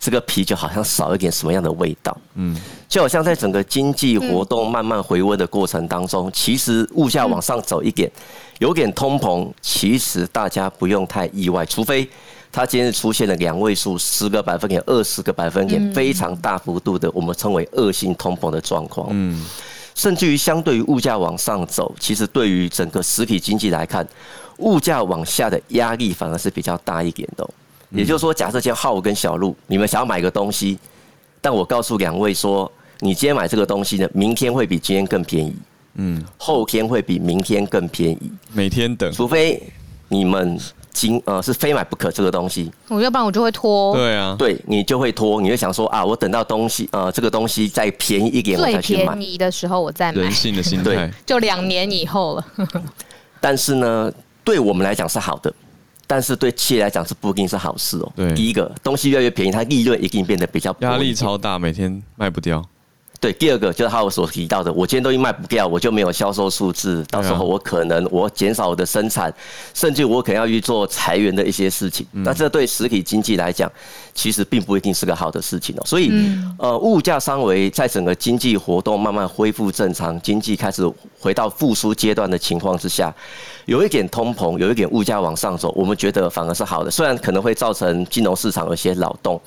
[0.00, 2.16] 这个啤酒好像少一点什么样的味道。
[2.34, 8.10] 嗯，就好像在整个经济活动慢慢回温的过程当中，其实物价往上走一点，
[8.58, 12.08] 有点通膨，其实大家不用太意外，除非。
[12.56, 19.08] 它今天出现了两位数，十个百分点、二十个百分点，非常大幅度的，我们称为恶性通膨的状况。
[19.10, 19.44] 嗯，
[19.94, 24.08] 甚至于相对于物价往上走，其实对于整个实体经济来看，
[24.56, 27.46] 物价往下的压力反而是比较大一点的。
[27.90, 30.78] 也就是说，假设今天浩跟小鹿，你们想要买个东西，
[31.42, 35.54] 但我告诉两位说，你今天买这个东西呢，明天会比今天更便宜。
[35.96, 38.32] 嗯，后天会比明天更便宜。
[38.54, 39.62] 每天等，除非
[40.08, 40.58] 你们。
[40.96, 43.94] 今呃是非买不可这个东西，我要不然我就会拖。
[43.94, 49.14] 对啊，对你就会拖，你会想说啊，我等到东西呃这个东西再便宜一点我再去买。
[49.14, 50.22] 便宜的时候我再买。
[50.22, 52.46] 人性的心态，就两年以后了。
[53.42, 54.10] 但是呢，
[54.42, 55.52] 对我们来讲是好的，
[56.06, 58.10] 但是对企业来讲是不一定是好事哦。
[58.16, 62.64] 对，第一个东西越来越便宜，它利润一定变得比较压力超大，每天卖不掉。
[63.26, 69.34] 对，第二个就是他我所提到的，我今天东西卖不掉，我就没有销售数字，到时候我可能我减少我的生产，
[69.74, 72.06] 甚至我可能要去做裁员的一些事情。
[72.12, 73.68] 那这对实体经济来讲，
[74.14, 75.82] 其实并不一定是个好的事情哦。
[75.84, 76.12] 所以，
[76.56, 83.12] 呃，物价稍微在整个经济活动慢慢恢复正常，经济开始回到复苏阶段的情况之下。
[83.66, 86.90] 有一点通膨，有一点物价往上走，我们觉得反而是好的。
[86.90, 89.40] 虽然可能会造成金融市场有些扰动，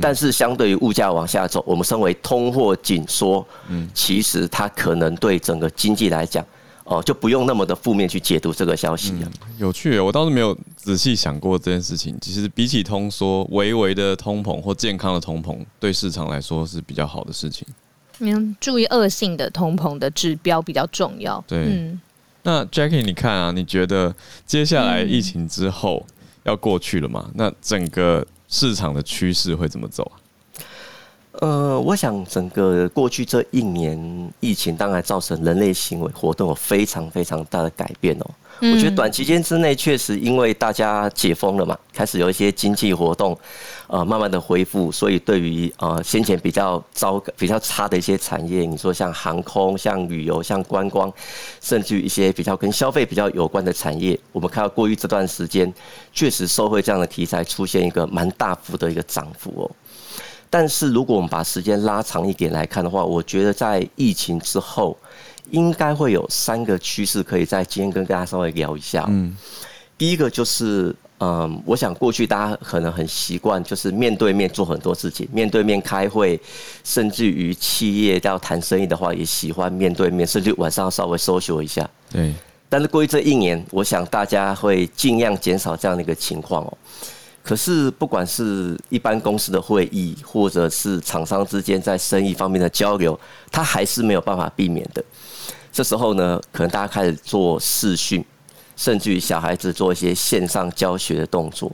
[0.00, 6.44] 但是相对于物价往下走，我们身为通货紧缩，嗯，其实它可能对整个经济来讲，
[6.84, 9.30] 哦，就不用那么的负面去解读这个消息了。
[9.56, 12.14] 有趣，我倒是没有仔细想过这件事情。
[12.20, 17.66] 其实比起通缩，微微的通膨或健康的通膨，对市场来说是比较好的事情。
[18.18, 21.42] 嗯，注意恶性的通膨的指标比较重要。
[21.48, 22.00] 对，嗯。
[22.44, 24.14] 那 Jackie，你看啊，你觉得
[24.46, 26.04] 接下来疫情之后
[26.44, 27.28] 要过去了吗？
[27.34, 30.20] 那整个市场的趋势会怎么走啊？
[31.40, 38.30] 呃，我想整个过去这一年疫情，当然造成人类行为活动有非常非常大的改变哦。
[38.60, 43.36] 我觉得短期间之内，确实因为大家解封了嘛，开始有一些经济活动，
[43.86, 51.12] 呃，慢慢的恢复，所以对于呃先前比较糟、比较差的一些产业，你说像航空、像旅游、像观光，
[51.60, 55.72] 甚至于一些比较跟消费比较有关的产业，我们看到过去这段时间，
[56.12, 59.70] 确实受惠这样的题材出现一个蛮大幅的一个涨幅哦。
[60.48, 64.96] 但是如果我们把时间拉长一点来看的话，我觉得在疫情之后。
[65.50, 69.04] 应该会有三个趋势，可以在今天跟大家稍微聊一下。
[69.08, 69.36] 嗯，
[69.98, 76.38] 第一个就是，嗯，我想过去大家可能很习惯，就是面对面做很多事情，面对面开会，
[76.82, 81.88] 甚至于企业要谈生意的话，也喜欢面对面，甚至晚上稍微搜索一下。
[82.10, 82.34] 对。
[82.68, 86.78] 但是过去这一年，我想大家会尽量减少这样的一个情况哦。
[87.40, 93.18] 可是，不管是一般公司的会议，或者是厂商之间在生意方面的交流，
[93.52, 95.04] 它还是没有办法避免的。
[95.70, 98.24] 这时候呢，可能大家开始做视讯，
[98.76, 101.70] 甚至于小孩子做一些线上教学的动作。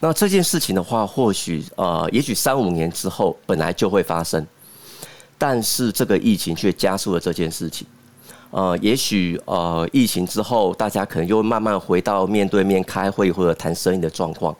[0.00, 4.44] 那这件事情的话，或许呃，也许三五年之后本来就会发生，
[5.38, 7.86] 但是这个疫情却加速了这件事情。
[8.50, 14.54] 呃，也许呃，疫情之后大家可能又慢慢回到面对面开会或者谈生意的状况。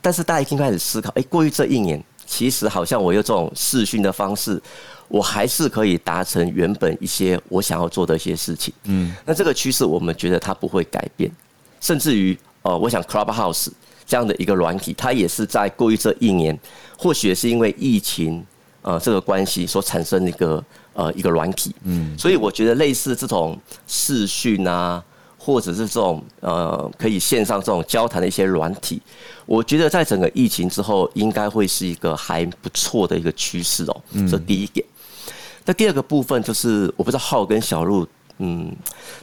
[0.00, 4.62] 但是大家已经开始思考，哎，过去这一年，其实好像我用这种视讯的方式。
[5.08, 8.72] 我还是可以达成原本一些我想要做的一些事情。
[8.84, 11.30] 嗯，那这个趋势我们觉得它不会改变，
[11.80, 13.68] 甚至于，呃，我想 Clubhouse
[14.06, 16.58] 这样的一个软体，它也是在过去这一年，
[16.98, 18.44] 或许是因为疫情
[18.82, 20.64] 呃这个关系所产生的一个
[20.94, 21.74] 呃一个软体。
[21.84, 25.02] 嗯，所以我觉得类似这种视讯啊。
[25.38, 29.00] 或者是这种呃可以线上这种交谈的一些软体，
[29.44, 34.02] 我觉得在整个疫情之后，应该会是一个还不错的一个趋势哦。
[34.28, 34.84] 这第一点。
[35.66, 38.06] 那第二个部分就是，我不知道浩跟小鹿，
[38.38, 38.74] 嗯，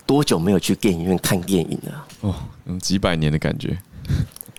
[0.06, 2.06] 多久没有去电影院看电影了？
[2.21, 3.77] 哦，有几百年的感觉。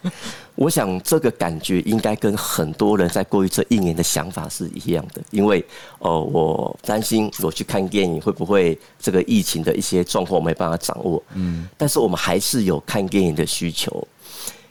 [0.57, 5.65] 我想这个感觉应该跟很多人在过去这一年的想法是一样的，因为
[5.99, 14.07] 哦，我担心我去看电影会不会这个疫情的一些状况没办法掌握，嗯，但是我们还是有看电影的需求。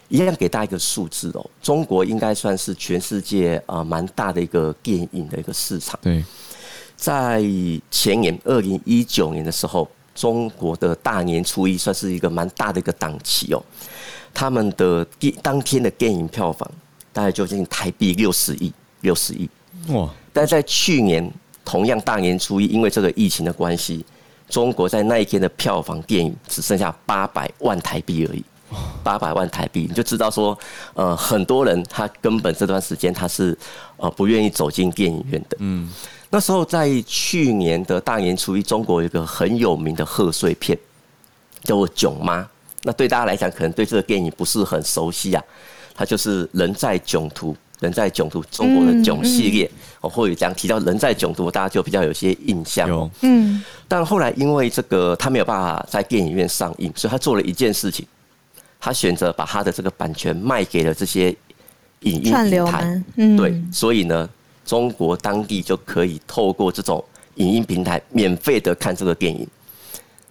[0.10, 6.00] 一样给大家一个数字哦，中国应该算是全世界啊蛮大的一个电影的一个市场。
[6.04, 6.24] 对，
[7.04, 7.44] 在
[7.92, 9.86] 前年二零一九年的时候，
[10.16, 13.62] 中国的大年初一算是一个蛮大的一个档期哦。
[14.34, 16.66] 他们的电当天的电影票房
[17.12, 19.50] 大概就近台币六十亿，六十亿
[19.90, 20.10] 哇！
[20.32, 21.30] 但在去年
[21.66, 24.06] 同样大年初一，因为这个疫情的关系，
[24.48, 28.42] 中国在那一天的票房电影只剩下八百万台币而已。
[29.04, 30.58] 八百万台币，你就知道说，
[30.94, 33.56] 呃，很多人他根本这段时间他是
[33.98, 35.58] 呃不愿意走进电影院的。
[35.60, 35.94] 嗯，
[36.34, 40.76] 那时候在去年的大年初一，中国有一个很有名的贺岁片
[41.64, 42.42] 叫做《囧妈》。
[42.82, 45.44] 那对大家来讲，可能对这个电影不是很熟悉啊。
[45.94, 49.70] 它就是《人在囧途》，《人在囧途》中国的囧系列，
[50.02, 52.90] 哦，或者讲提到《人在囧途》，大家就比较有些印象。
[52.90, 58.04] 有，嗯，但后来因为这个他没有办法在电影院上映，所以他做了一件事情，
[58.80, 61.30] 他选择把他的这个版权卖给了这些
[62.00, 63.06] 影音串流平台吗。
[63.18, 64.28] 嗯对，所以呢，
[64.66, 67.04] 中国当地就可以透过这种
[67.36, 69.48] 影音平台免费的看这个电影。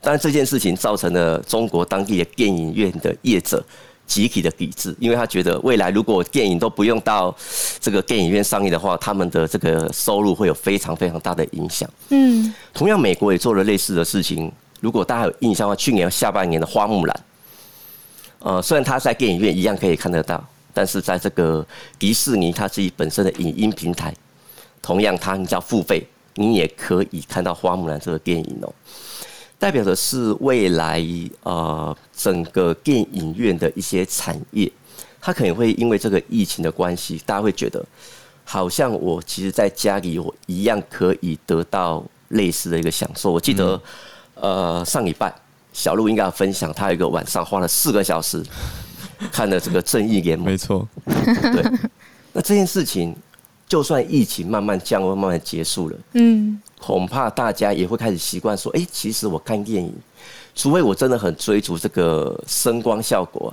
[0.01, 3.65] 当然，这件事情造成了中国当地的电影院的业者
[4.05, 7.35] 集体的抵制，因为他觉得未来如果电影都不用到
[7.79, 11.89] 这个电影院上映的话，他们的这个收入会有非常非常大的影响。
[12.09, 14.51] 嗯同样，美国也做了类似的事情。
[14.81, 17.17] 如果大家有印象的话，去年下半年的《花木兰》，
[18.41, 21.65] 呃，虽然它在电影院一样可以看得到，但是在这个
[21.97, 24.13] 迪士尼它自己本身的影音平台，
[24.83, 28.71] 同样它你只要付费，你也可以看到《花木兰》这个电影哦。
[29.59, 31.01] 代表的是未来
[31.45, 34.71] 呃整个电影院的一些产业，
[35.21, 37.83] 它可能会因为这个疫情的关系，大家会觉得
[38.45, 43.31] 好像我其实在家里我一样可以得到类似的一个享受。
[43.31, 43.81] 我记得、
[44.35, 45.33] 呃上礼拜
[45.73, 48.45] 小鹿应该要分享，他有一个晚上花了四个小时
[49.31, 51.63] 看了这个《正义联盟》没错，对，
[52.33, 53.15] 那这件事情
[53.73, 55.97] 就算疫情慢慢降温、慢慢结束了。
[56.13, 59.91] 嗯恐怕大家也会开始习惯说，哎、其实我看电影，
[60.55, 63.51] 除非我真的很追逐这个声光效果，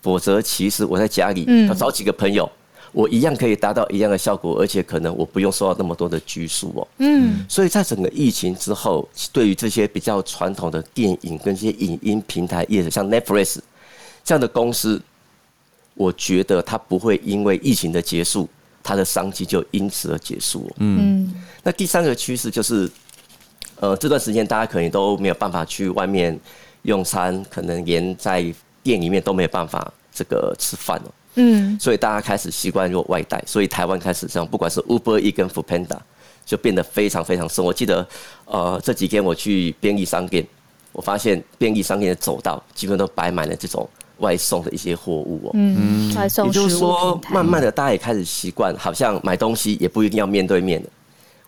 [0.00, 2.50] 否则其实我在家里，嗯找几个朋友，
[2.90, 6.88] 我一样可以达到一样的效果，而且可能我不用受到那么多的拘束哦。
[6.98, 13.60] 嗯所以在整个疫情之后，对于这些比较传统的电影跟这些影音平台业者，像 Netflix
[14.24, 15.00] 这样的公司，
[15.94, 18.48] 我觉得它不会因为疫情的结束，
[18.82, 20.74] 它的商机就因此而结束、哦。
[20.78, 22.90] 嗯那第三个趋势就是，
[23.78, 26.38] 呃，这段时间大家可能都没有办法去外面
[26.82, 28.44] 用餐，可能连在
[28.82, 35.98] 店里面都没有办法这个吃饭了，嗯所以大家开始习惯用外带，所以台湾开始这样，不管是 Uber E 跟 f o o Panda，
[36.44, 37.64] 就变得非常非常深。
[37.64, 38.06] 我记得，
[38.46, 40.44] 呃，这几天我去便利商店，
[40.90, 43.88] 我发现便利商店的走道基本都摆满了这种
[44.22, 45.50] 外送的一些货物哦。
[45.52, 50.88] 嗯，外也就送食物是说慢慢的大家也开始习惯，好像买东西也不一定要面对面的，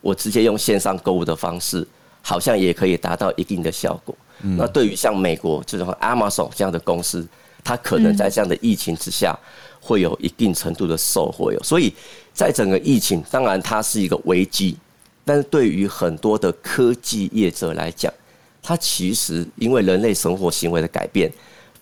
[0.01, 1.87] 我直接用线上购物的方式，
[2.21, 4.15] 好像也可以达到一定的效果。
[4.57, 7.25] 那对于像美国这种 Amazon 这样的公司，
[7.63, 9.35] 它可能在这样的疫情之下，
[9.79, 11.59] 会有一定程度的受惠哦。
[11.63, 11.91] 所以
[12.33, 14.77] 在整个疫情，当然它是一个危机，
[15.23, 18.13] 但是对于很多的科技业者来讲，
[18.61, 21.31] 它其实因为人类生活行为的改变，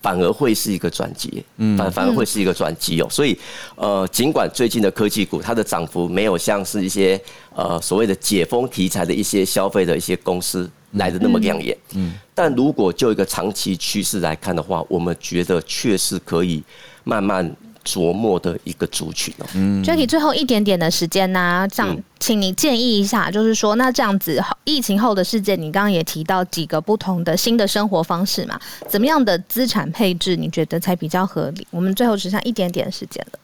[0.04, 1.42] 反而会是一个转机，
[1.78, 3.06] 反反而会是一个转机哦。
[3.08, 3.34] 所以，
[3.74, 7.18] 呃，尽管最近的科技股它的涨幅没有像是一些
[7.54, 16.62] 呃所谓的解封题材的一些消费的一些公司来的那么亮眼，嗯，但如果就一个长期趋势来看的话，我们觉得确实可以
[17.02, 17.50] 慢慢
[17.84, 19.46] 琢磨的一个族群哦。
[19.84, 28.58] Jacky 最后一点点的时间呢、这样嗯请你建议一下，就是说，那这样子疫情后的世界，你刚刚也提到几个不同的新的生活方式嘛？
[28.88, 31.66] 怎么样的资产配置你觉得才比较合理？
[31.70, 33.38] 我们最后只剩一点点时间了。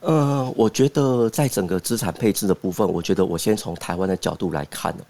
[0.00, 5.04] 呃，我觉得在整个资产配置的部分，我觉得我先从台湾的角度来看哦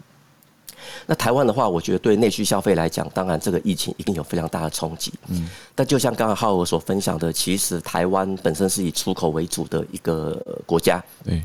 [1.05, 5.13] 那台湾的话，我觉得对内需消费来讲，当然这个疫情一定有非常大的冲击。
[5.27, 11.41] 嗯，但就像刚刚浩尔所分享的，其实台湾本身是以出口为主的一个呃国家，对，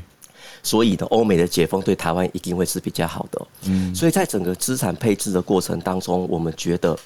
[0.61, 6.97] 所以呢，欧美的解封对台湾一定会是比较好的、嗯，所以在整个资产配置的过程当中，我们觉得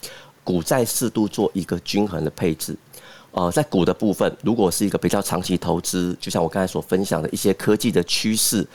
[0.44, 2.76] 股债适度做一个均衡的配置。
[3.38, 8.66] 呃，在股的部分，如果是一个比较长期投资，就像我刚才所分享的一些科技的趋势，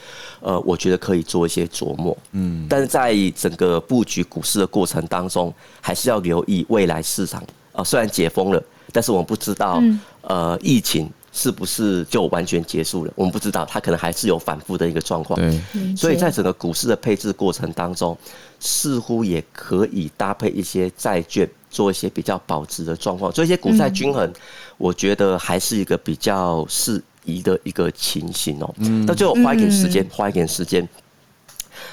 [0.40, 2.16] 呃，我觉得可以做一些琢磨。
[2.30, 7.42] 嗯，但是在整个布局股市的过程当中，还是要留意未来市场。
[7.72, 9.82] 啊、虽然解封了，但是我们不知道，
[10.20, 13.12] 呃，疫情是不是就完全结束了？
[13.16, 15.40] 我们不知道，它可能还是有反复的一个状况。
[15.40, 18.16] 对，所以在整个股市的配置过程当中，
[18.60, 24.30] 似乎也可以搭配一些债券，做一些比较保值的状况，做一些股债均衡，
[24.76, 28.72] 我觉得还是一个比较适宜的一个情形哦。
[29.06, 30.86] 那就花一点时间，花一点时间。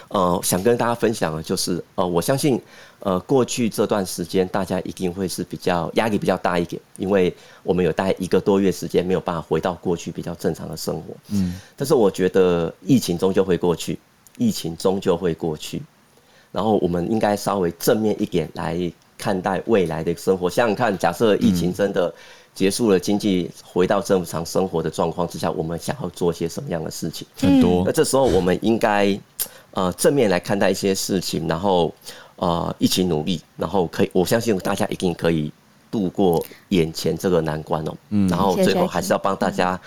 [0.10, 2.60] 呃，想跟大家分享的就是，呃，我相信，
[3.00, 11.16] 呃，过去这段时间大家一定会是比较压力比较大一点，因为我们有大概一个多月时间没有办法回到过去比较正常的生活。
[11.30, 13.98] 嗯，但是我觉得疫情终究会过去，
[14.38, 15.82] 疫情终究会过去，
[16.52, 18.76] 然后我们应该稍微正面一点来
[19.20, 20.50] 看待未来的生活。
[20.50, 22.12] 想想看，假设疫情真的
[22.56, 27.28] 结束了，经济回到正常生活的状况之下，我们想要做些什么样的事情？
[27.40, 27.92] 很多那。
[27.92, 29.20] 这时候我们应该
[29.72, 31.94] 呃正面来看待一些事情，然后
[32.38, 35.52] 呃一起努力，然后可以，我相信大家一定可以
[35.92, 37.94] 度过眼前这个难关哦。
[38.10, 39.80] 嗯，然后最后还是要帮大家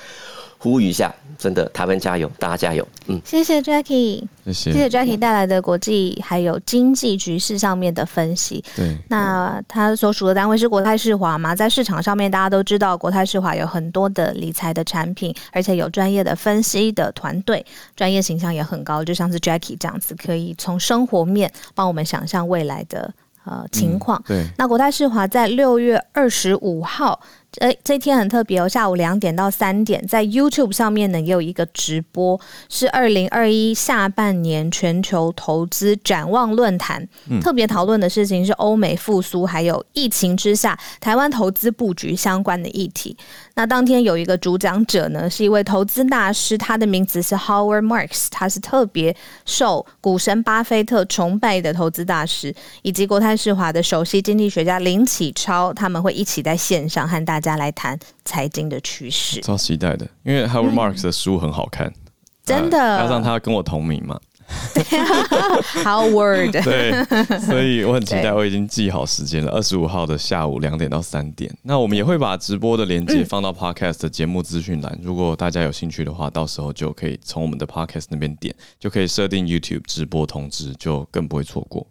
[0.62, 2.86] 呼吁一下，真的台湾加油，大家加油。
[3.08, 4.72] 嗯，谢谢 Jackie，谢谢。
[4.72, 8.64] 谢谢 Jackie 带来的国际还有经济局势上面的分析。
[8.76, 23.12] 对，那他所属的单位是国泰世华嘛，在市场上面大家都知道，国泰世华有很多的理财的产品，而且有专业的分析的团队，专业形象也很高，就像是 Jackie 这样子，可以从生活面帮我们想象未来的
[23.44, 24.22] 呃情况。
[24.28, 27.18] 对，那国泰世华在六月二十五号，
[27.58, 37.06] 呃，这一天很特别哦，下午两点到三点，在 YouTube 上面呢也有一个直播，是二零二一下半年全球投资展望论坛。
[37.42, 43.16] 特别讨论的事情是欧美复苏，还有疫情之下台湾投资布局相关的议题。
[43.54, 59.40] 那当天有一个主讲者呢，是一位投资大师，他的名字是 Howard Marks，他是特别受股神巴菲特崇拜的投资大师，以及国泰世华的首席经济学家林启超，他们会一起在线上和大家来谈财经的趋势。
[59.42, 61.92] 超期待的，因为 Howard Marks 的书很好看，
[62.44, 62.78] 真的？
[62.78, 64.18] 呃加上他跟我同名嘛，
[65.84, 71.52] Howard，对，所以我很期待，我已经记好时间了，二十五号的下午两点到三点。
[71.62, 81.86] 那我们也会把直播的链接放到 Podcast 的节目资讯栏，如果大家有兴趣的话，到时候就可以从我们的 Podcast 那边点，就可以设定 YouTube 直播通知，就更不会错过。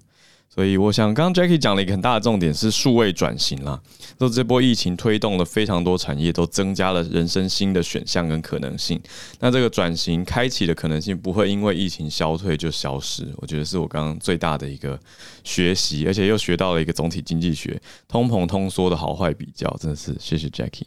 [0.53, 3.81] 所以我想，刚刚 Jackie 讲了一个很大的重点是数位转型啦。
[4.19, 9.01] 就这波疫情推动了非常多产业，都增加了人生新的选项跟可能性。
[9.39, 14.99] 那这个转型开启的可能性不会因为疫情消退就消失，我觉得是我刚刚最大的一个
[15.45, 20.83] 学习，而且又学到了一个总体经济学通膨通缩的好坏比较，真的是谢谢 Jackie。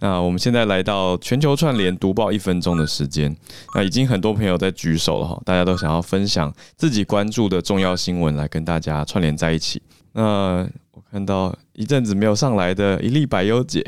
[0.00, 3.34] 那我们现在来到全球串联读报一分钟的时间，
[3.74, 9.80] 那已经很多朋友在举手了哈，大家都想要分享自己关注的重要新闻来跟大家串联在一起。
[10.12, 13.84] 那我看到一阵子没有上来的一粒百优姐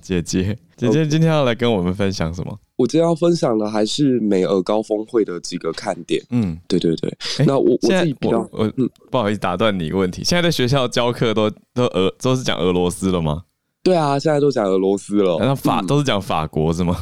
[0.00, 2.58] 姐姐姐姐，今天要来跟我们分享什么？
[2.76, 6.20] 我今天要分享的还是美俄高峰会的几个看点。
[6.30, 13.42] 嗯，对对对，诶那我我现在自己比较我我不好意思打断你一个问题，现在在学校教课都都俄都是讲俄罗斯了吗？
[13.88, 15.38] 对啊，现在都讲俄罗斯了。
[15.40, 16.94] 那法嗯都是讲法国是吗？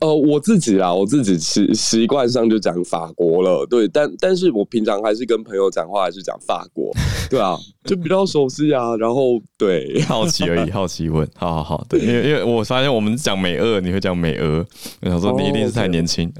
[0.00, 6.92] 呃，我自己啦，我自己习习惯上就讲法国了，对，但但是我平常还是跟朋友讲话还是讲法国，
[7.30, 8.94] 对啊，就比较熟悉啊。
[8.96, 14.64] 然后对，好奇而已，好奇问，好好好，对，因为因为我发现我们讲美俄，你会讲美俄，
[15.00, 16.30] 我想说你一定是太年轻，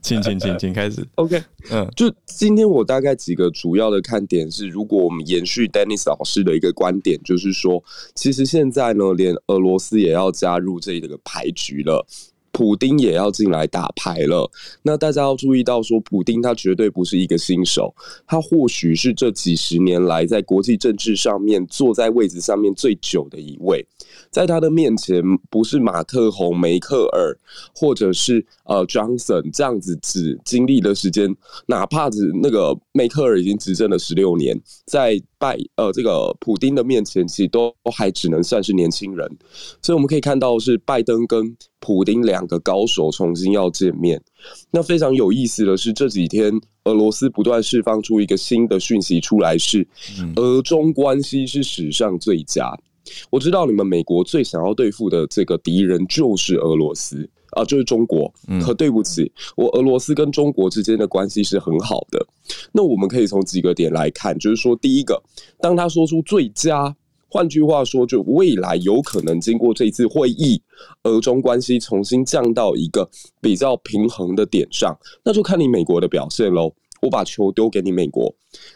[0.00, 1.86] 请请请请开始，OK，嗯。
[1.96, 7.82] 就今天我大概几个主要的看点是，如果我们延续 Dennis 老师的一个观点，就是说，
[8.14, 12.04] 其实现在呢，连俄罗斯也要加入这个牌局了。
[12.54, 14.46] 普丁也要进来打牌了，
[14.82, 17.94] 那大家要注意到，说普丁他绝对不是一个新手，
[18.26, 23.82] 他或许是这几十年来在国际政治上面坐在位置上面最久的一位，
[24.32, 27.36] 在他的面前，不是马克宏、梅克尔，
[27.74, 39.30] 或者是呃 Johnson 这样子只经历的时间，哪怕是那个梅克尔已经执政了十六年，在拜呃这个普丁的面前，其实都还只能算是年轻人，
[39.82, 44.18] 所以我们可以看到是拜登跟普丁两个高手重新要见面。
[44.70, 49.86] 那非常有意思的是，这几天俄罗斯不断释放出一个新的讯息出来是，
[50.36, 52.74] 俄中关系是史上最佳。
[53.30, 58.32] 我知道你们美国最想要对付的这个敌人就是俄罗斯啊、就是中国。
[58.62, 62.26] 可对不起，我俄罗斯跟中国之间的关系是很好的。
[62.72, 65.22] 那我们可以从几个点来看，就是说，第一个，
[65.60, 66.96] 当他说出最佳。
[67.28, 70.60] 换句话说，就未来有可能经过这一次会议，
[71.04, 73.08] 俄中关系重新降到一个
[73.40, 74.94] 比较平衡的点上，
[75.24, 76.70] 那就看你美国的表现喽。
[77.02, 78.32] 我把球丢给你美国，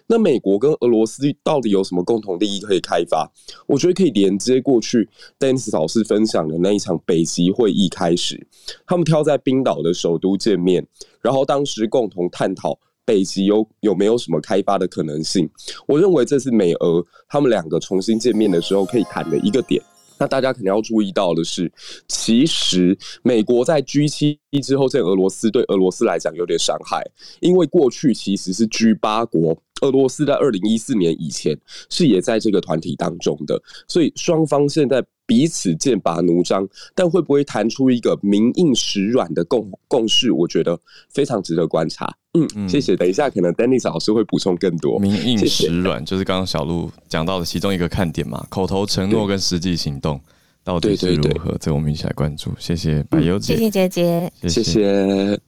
[0.08, 3.30] 那美国跟俄罗斯到底有什么共同利益可以开发？
[3.68, 5.08] 我觉得可以连接过去
[5.38, 8.44] Dennis 老师分享的那一场北极会议开始，
[8.84, 10.84] 他们挑在冰岛的首都见面，
[11.22, 15.48] 然后当时共同探讨北极有有没有什么开发的可能性。
[15.86, 19.80] 我认为这是美俄他们两个重新见面的时候可以谈的一个点。
[20.18, 21.70] 那大家肯定要注意到的是，
[22.08, 27.02] 其实美国在 G 七之后在俄罗斯，对俄罗斯来讲有点伤害，
[27.40, 31.58] 因为过去其实是 G 八国，俄罗斯在二零一四年以前
[31.90, 40.30] 是也在这个团体当中的，所以双方现在彼此剑拔弩张，但会不会谈出一个民硬实软的共共识？
[40.30, 40.78] 我觉得
[41.10, 42.16] 非常值得观察。
[42.34, 42.94] 嗯，谢谢。
[42.96, 44.98] 等一下，可能 Dennis 老师会补充更多。
[44.98, 50.20] 民硬实软就是刚刚小鹿讲到的其中一个看点嘛，口头承诺跟实际行动
[50.62, 51.56] 到底是如何？
[51.58, 52.52] 这我们一起来关注。
[52.58, 55.40] 谢谢百优姐，谢谢姐姐，谢谢。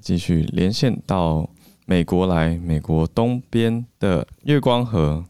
[0.00, 1.48] 继续连线到
[1.86, 5.24] 美国来，美国东边的月光河。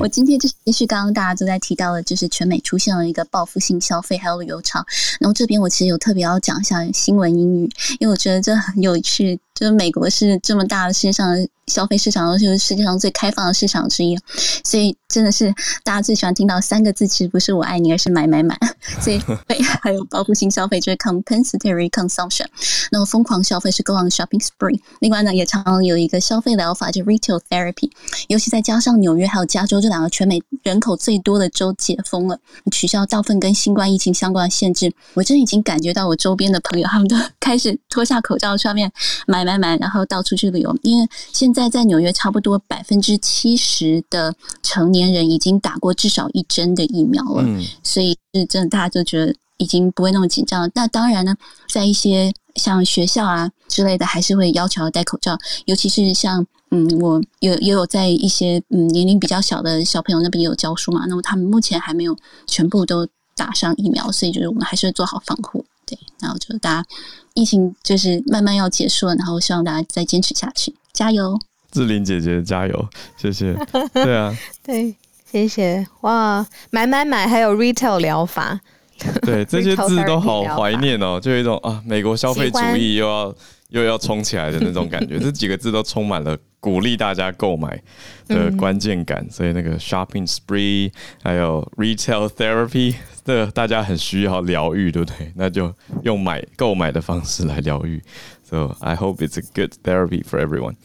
[0.00, 4.84] 我今天就是刚刚大家都在提到的，就是全美出现了一个报复性消费，还有旅游潮。
[5.20, 9.38] 然后这边我其实有特别要讲一下新闻英语，因为我觉得这很有趣。
[9.56, 14.16] 就是美国是这么大的世界上的消费市场，就是世界上最开放的市场之一，
[14.62, 15.52] 所以真的是
[15.82, 18.56] 大家最喜欢听到三个字，其实不是我爱你，而是买买买。
[19.00, 19.18] 所以
[19.80, 22.44] 还有报复性消费，就是 compensatory consumption。
[22.92, 24.78] 那么疯狂消费是 go on shopping spree。
[25.00, 27.90] 另外呢，也常常有一个消费疗法，就 retail therapy。
[28.28, 32.38] 尤其再加上纽约还有加州这两个全美人口最多的州解封了，
[32.70, 38.92] 取消大部分跟新冠疫情相关的限制，我真已经感觉到我周边的朋友他们都开始脱下口罩上面
[39.26, 39.45] 买。
[39.46, 40.76] 买买，然后到处去旅游。
[40.82, 47.44] 因为现在在纽约，差不多百分之七十的成年人已经打过至少一针的疫苗了，
[47.82, 50.70] 所以是真的，大家就觉得已经不会那么紧张。
[50.74, 51.34] 那当然呢，
[51.68, 55.38] 在一些像学校啊之类的，还是会要求要戴口罩。
[55.64, 62.16] 尤其是像嗯，我有也有在一些嗯年龄比较小的小朋友那边有教书嘛，那么他们目前还没有
[62.46, 65.64] 全部都打上疫苗，所以就是我们还是会做好防护。
[65.86, 66.88] 对，然后就大家。
[67.38, 71.38] 疫情就是慢慢要结束了，然后希望大家再坚持下去，加油！
[71.70, 73.54] 志玲姐姐加油，谢谢。
[73.92, 74.34] 对啊，
[74.64, 74.94] 对，
[75.30, 75.86] 谢谢。
[76.00, 78.58] 哇，买买买，还有 retail 疗法，
[79.20, 83.34] 对，这些字都好怀念哦，就有一种啊，美国消费主义又要
[83.68, 85.18] 又要冲起来的那种感觉。
[85.20, 87.78] 这几个字都充满了鼓励大家购买
[88.28, 90.90] 的关键感，所以那个 shopping spree，
[91.22, 92.94] 还有 retail therapy。
[93.26, 95.32] 这大家很需要疗愈，对不对？
[95.34, 95.74] 那就
[96.04, 98.00] 用买购买的方式来疗愈。
[98.44, 100.76] So I hope it's a good therapy for everyone.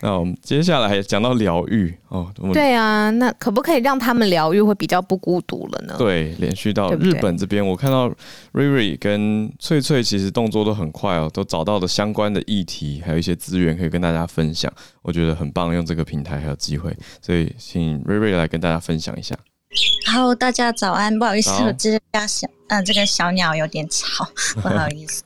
[0.00, 5.94] 那我们接下来讲到疗愈哦，对啊，那可不可以让他们疗愈会比较不孤独了呢？
[5.96, 8.12] 对，连续到日本这边，我看到
[8.52, 14.70] 瑞瑞跟翠翠其实动作都很快哦，都找到了相关的议题，还有一些资源可以跟大家分享，
[15.00, 19.34] 我觉得很棒，用这个平台还有机会，所以请瑞瑞来跟大家分享一下。
[20.06, 24.28] Hello，大家早安，不好意思，我这家小嗯，这个小鸟有点吵，
[24.62, 25.22] 不好意思。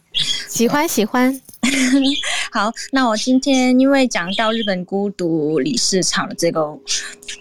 [0.49, 1.41] 喜欢喜欢。
[2.51, 6.67] 好，那我今天因为讲到日本孤独理事长的这个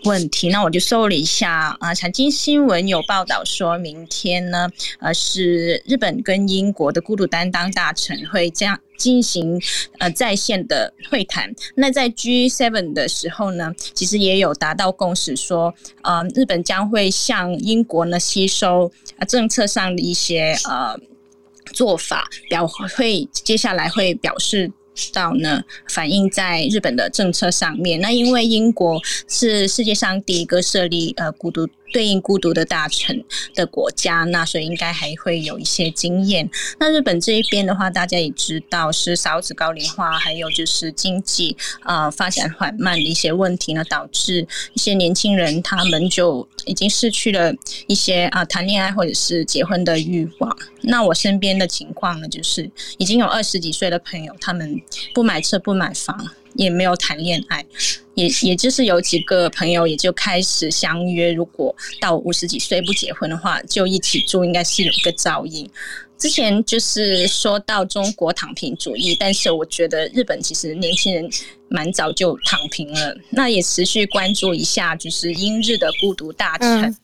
[0.03, 4.69] 问题，那我就搜了一下啊，财经新闻有报道说，明天呢，
[4.99, 9.61] 呃，是日本跟英国的孤独担当大臣会这样进行
[9.99, 11.53] 呃在线的会谈。
[11.75, 20.99] 那在 G7 的时候呢，其实也有达到共识，说呃，日本将会向英国呢吸收呃政策上的一些呃。
[21.73, 24.71] 做法表会接下来会表示
[25.13, 27.99] 到呢，反映在日本的政策上面。
[28.01, 31.67] 那因为英国是世界上第一个设立呃孤独。
[31.91, 33.23] 对应孤独的大臣
[33.53, 36.49] 的国家，那所以应该还会有一些经验。
[36.79, 47.53] 那日本这一边的话，大家也知道是少子高龄化，还有就是经济啊发展缓慢的一些问题呢，导致一些年轻人他们就已经失去了
[47.87, 50.57] 一些啊谈恋爱或者是结婚的欲望。
[50.81, 54.81] 那我身边的情况呢，就是已经有二十几岁的朋友，他们
[55.13, 56.29] 不买车不买房。
[56.57, 57.65] 也没有谈恋爱，
[58.15, 65.69] 也也就是有几个朋友也就开始相约，如果到五十几岁不结婚的话，就一起住，应该是有一个照应。
[66.17, 71.29] 之前就是说到中国躺平主义，但是我觉得日本其实年轻人
[71.69, 73.15] 蛮早就躺平了。
[73.29, 76.97] 那也持续关注一下，就是英日的孤独大臣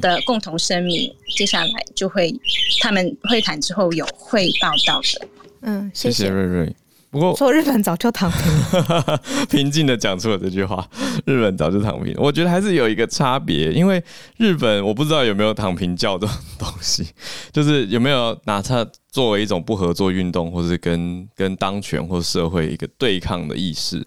[0.00, 2.32] 的共同声明，接下来就会
[2.80, 5.28] 他们会谈之后有会报道的。
[5.62, 6.72] 嗯，谢谢瑞瑞。
[7.10, 10.88] 不过说日本早就躺平， 平静的讲出了这句话。
[11.26, 14.02] 日本早就躺平，我觉得还是有一个差别，因为
[14.36, 17.04] 日本我不知道有没有躺平教这种东西，
[17.52, 24.06] 就是有没有拿它作为一种不合作运动，或是跟跟当权或社会一个对抗的意识，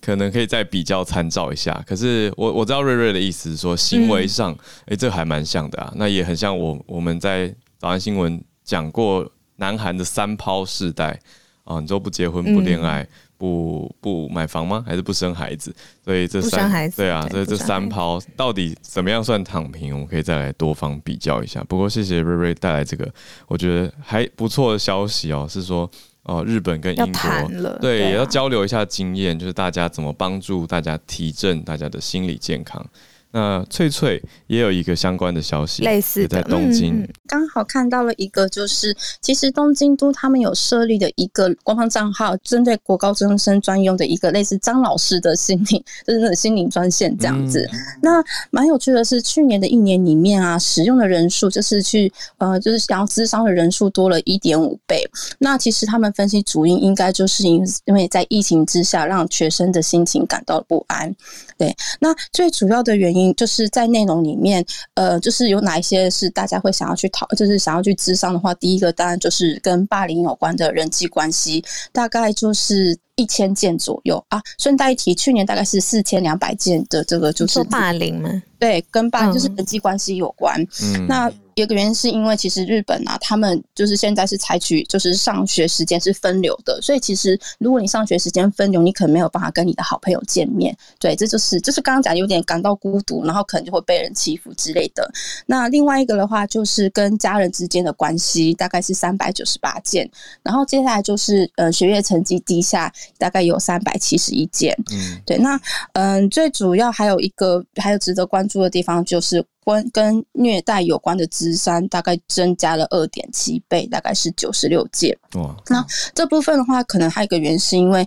[0.00, 1.80] 可能可以再比较参照一下。
[1.86, 4.52] 可是我我知道瑞瑞的意思是说，行为上，
[4.86, 11.20] 哎，这还蛮像的啊，那也很像我我们在早安新闻讲过南韩的三抛世代。
[11.64, 13.06] 啊，你说不结婚、不恋爱、
[13.38, 14.84] 不不买房吗？
[14.86, 15.74] 还是不生孩子？
[16.04, 19.94] 所以这三对啊，所以这三抛到底怎么样算躺平？
[19.94, 21.62] 我们可以再来多方比较一下。
[21.64, 23.08] 不过谢谢瑞瑞带来这个
[23.46, 25.88] 我觉得还不错的消息哦，是说
[26.24, 32.84] 哦，日本跟英国对也要交流一下经验，就是大家怎么帮助大家提振大家的心理健康。
[33.32, 47.68] 那翠翠也有一个相关的消息，类似在东京，刚好看到了一个，就是其实东京都他们有设立的一个官方账号，针对国高中生专用的一个类似张老师的心灵， 就是那种心灵专线这样子。
[48.02, 55.08] 那蛮有趣的是，去年的一年里面啊，使用的人数就是去呃，就是想要咨商的人数多了一点五倍。
[55.38, 61.14] 那其实他们分析主因应该就是因因为在疫情之下，让学生的心情感到不安。
[61.56, 64.64] 对，那最主要的原因就是在内容里面，
[64.94, 74.40] 呃，就是有哪一些是大家会想要去讨，就是想要去咨商的话，第一个当然就是跟霸凌有关的人际关系，大概就是一千件左右啊。
[74.58, 78.30] 顺带一提，去年大概是四千两百件的这个就是霸凌吗？
[78.58, 80.60] 对，跟霸就是人际关系有关。
[80.82, 81.32] 嗯，那。
[81.60, 90.76] 有个原因是因为其实日本啊，他们就是现在是采取就是上学时间是分流的，所以其实如果你上学时间分流，你可能没有办法跟你的好朋友见面。
[90.98, 95.08] 对，这就是就是刚刚讲有点感到孤独，然后可能就会被人欺负之类的。
[95.46, 100.10] 那另外一个的话，就是跟家人之间的关系，大概是三百九十八件。
[100.42, 104.76] 然后接下来就是呃学业成绩低下，大概有三百七十一件。
[104.92, 105.36] 嗯，对。
[105.38, 105.60] 那
[105.92, 109.44] 嗯，最主要还有一个还有值得关注的地方就是。
[109.64, 115.16] 关跟虐待有关的资商大概增加了二点七倍，大概是九十六件。
[115.34, 115.56] 哇！
[115.68, 115.84] 那
[116.14, 118.06] 这部分的话，可能还有一个原因是因为，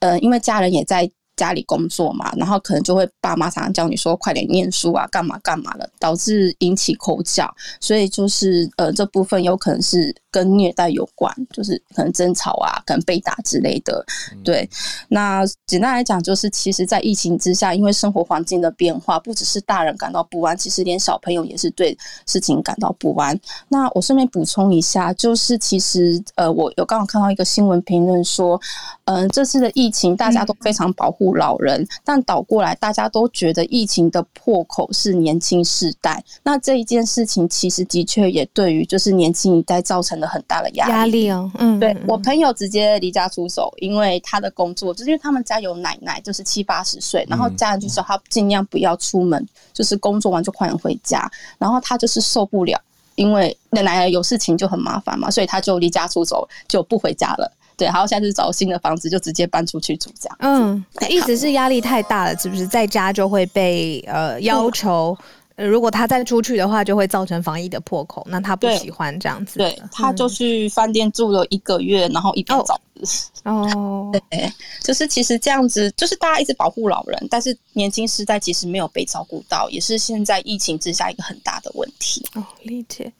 [0.00, 1.10] 呃，因为家人也在
[1.42, 10.14] 家里工作嘛，然后可能就会爸妈常常叫你说快点念书啊，干嘛干嘛的，导致引起口角，所以就是呃，这部分有可能是。
[10.32, 14.02] 跟虐待有关，就是可能争吵啊，可能被打之类的。
[14.42, 14.66] 对，
[15.08, 21.94] 那简单来讲，就是其实，在疫情之下，因为生活环境的变化，不只是大人感到不安，其实连小朋友也是对
[22.26, 23.38] 事情感到不安。
[23.68, 28.58] 那我顺便补充一下，就是其实呃，我有刚好看到一个新闻评论说，
[29.04, 36.24] 嗯，这次的疫情大家都非常保护老人，但倒过来大家都觉得疫情的破口是年轻世代。
[36.42, 40.32] 那这一件事情其实的确也对于就是年轻一代造成了。
[40.32, 52.80] 很大的压力压力哦，嗯，对我朋友直接离家出走，因为他的工作，就是因为他们家有奶奶，就是七八十岁，然后家人就说他尽量不要出门，就是工作完就快点回家，然后他就是受不了，
[53.14, 57.52] 因为奶奶有事情就很麻烦嘛，所以他就离家出走，就不回家了。
[57.76, 60.36] 对，然后现在是找新的房子，就直接搬出去住这样。
[60.40, 65.16] 嗯，一直是压力太大了，是不是在家就会被呃要求？
[65.54, 68.26] 如果他再出去的话，就会造成防疫的破口。
[68.28, 69.58] 那他不喜欢这样子。
[69.58, 72.80] 对，他就去饭店住了一个月，然后一边找。
[73.44, 74.50] 哦， 对，
[74.80, 82.26] 就是其实这样子，就是大家一直保护老人，但是年轻时代其实没有被照顾到，也是现在疫情之下一个很大的问题。
[82.34, 83.12] 哦，理解。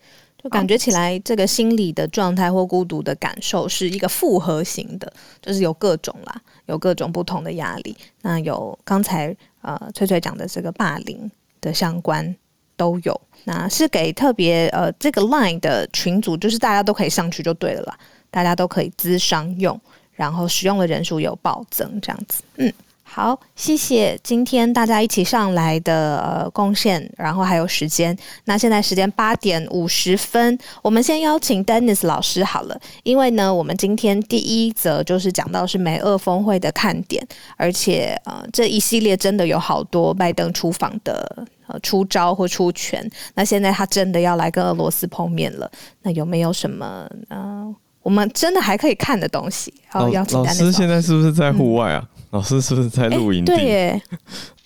[0.43, 7.97] 就感觉起来，这个心理的状态或孤独的感受是一个复合型的，就是有各种啦，有各种不同的压力。
[8.23, 11.31] 那有刚才呃翠翠讲的这个霸凌。
[11.63, 12.35] 的相关
[12.77, 17.97] 都有，那是给特别呃这个 line 的群组，就是大家都可以上去就对了啦，
[18.33, 19.81] 大家都可以资商用，
[20.11, 22.73] 然后使用的人数有暴增这样子，嗯。
[23.15, 28.17] 好，谢谢今天大家一起上来的呃贡献，然后还有时间。
[28.45, 37.23] 那现在时间八点五十分，我们先邀请 Dennis 老师好了，因为呢，我们今天第一则就是讲到是美俄峰会的看点，
[37.59, 43.07] 而且呃这一系列真的有好多拜登出访的呃出招或出拳。
[43.35, 49.73] 那现在他真的要来跟俄罗斯碰面了，那有没有什么呃我们真的还可以看的东西？
[49.89, 52.09] 好，邀请老师现在是不是在户外啊？
[52.33, 53.45] 老师是不是在录音？
[53.45, 54.03] 对耶，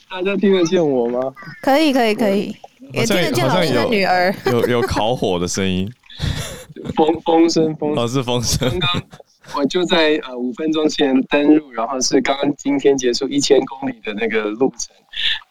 [0.08, 1.20] 大家听得见我吗？
[1.60, 2.54] 可以，可以，可以，
[2.92, 4.32] 也听得见老师的女儿。
[4.46, 5.90] 有有烤火的声音，
[6.94, 8.68] 风风声风，老师风声。
[8.68, 9.02] 刚刚
[9.56, 14.94] 我就在呃五分钟前登入，然后是刚刚今天结束一千公里的那个路程。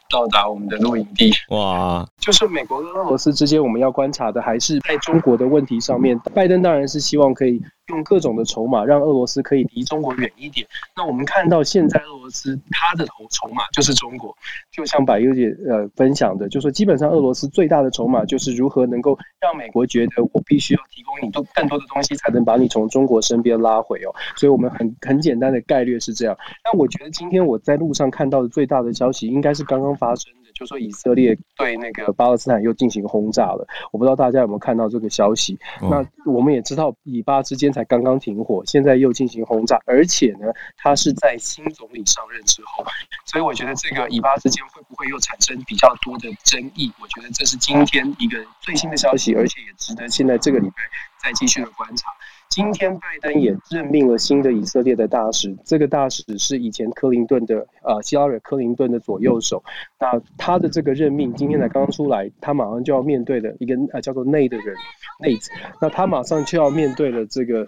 [0.07, 2.07] 到达我们的露营地哇！
[2.21, 6.17] 就是美国跟俄罗斯之间，我们要观察的还是在中国的问题上面。
[6.31, 10.67] 拜登当然是希望可以用各种的筹码，让俄罗斯可以离中国远一点。
[10.95, 14.35] 那我们看到现在俄罗斯它的筹筹码就是中国，
[14.71, 24.13] 就像百优姐呃分享的，就说基本上俄罗斯最大的筹码就是如何能够让美国觉得我必须要提供你多更多的东西，才能把你从中国身边拉回哦。
[24.35, 26.37] 所以我们很很简单的概率是这样。
[26.63, 29.95] 那我觉得今天我在路上看到的最大的消息，应该是刚刚。
[29.95, 35.59] 发生就说以色列对那个巴勒斯坦又进行轰炸了，我不知道大家有没有看到这个消息。
[35.81, 40.47] 那我们也知道以巴之间才刚刚停火，现在又进行轰炸，而且呢，
[40.77, 42.85] 他是在新总理上任之后，
[43.25, 46.89] 所以我觉得这个以巴之间会不会又产生比较多的争议？
[47.01, 50.75] 我觉得这是今天一个最新的消息，而且也值得现在这个礼拜
[51.21, 52.09] 再继续的观察。
[52.55, 59.61] 今天拜登也任命了新的以色列的大使，这个大使是以前克林顿的呃希拉里克林顿的左右手。
[59.99, 64.73] 那他的这个任命今天才刚刚出来，他马上就要面对的一个呃叫做内的人
[65.19, 65.51] 内子，
[65.81, 67.67] 那他马上就要面对了这个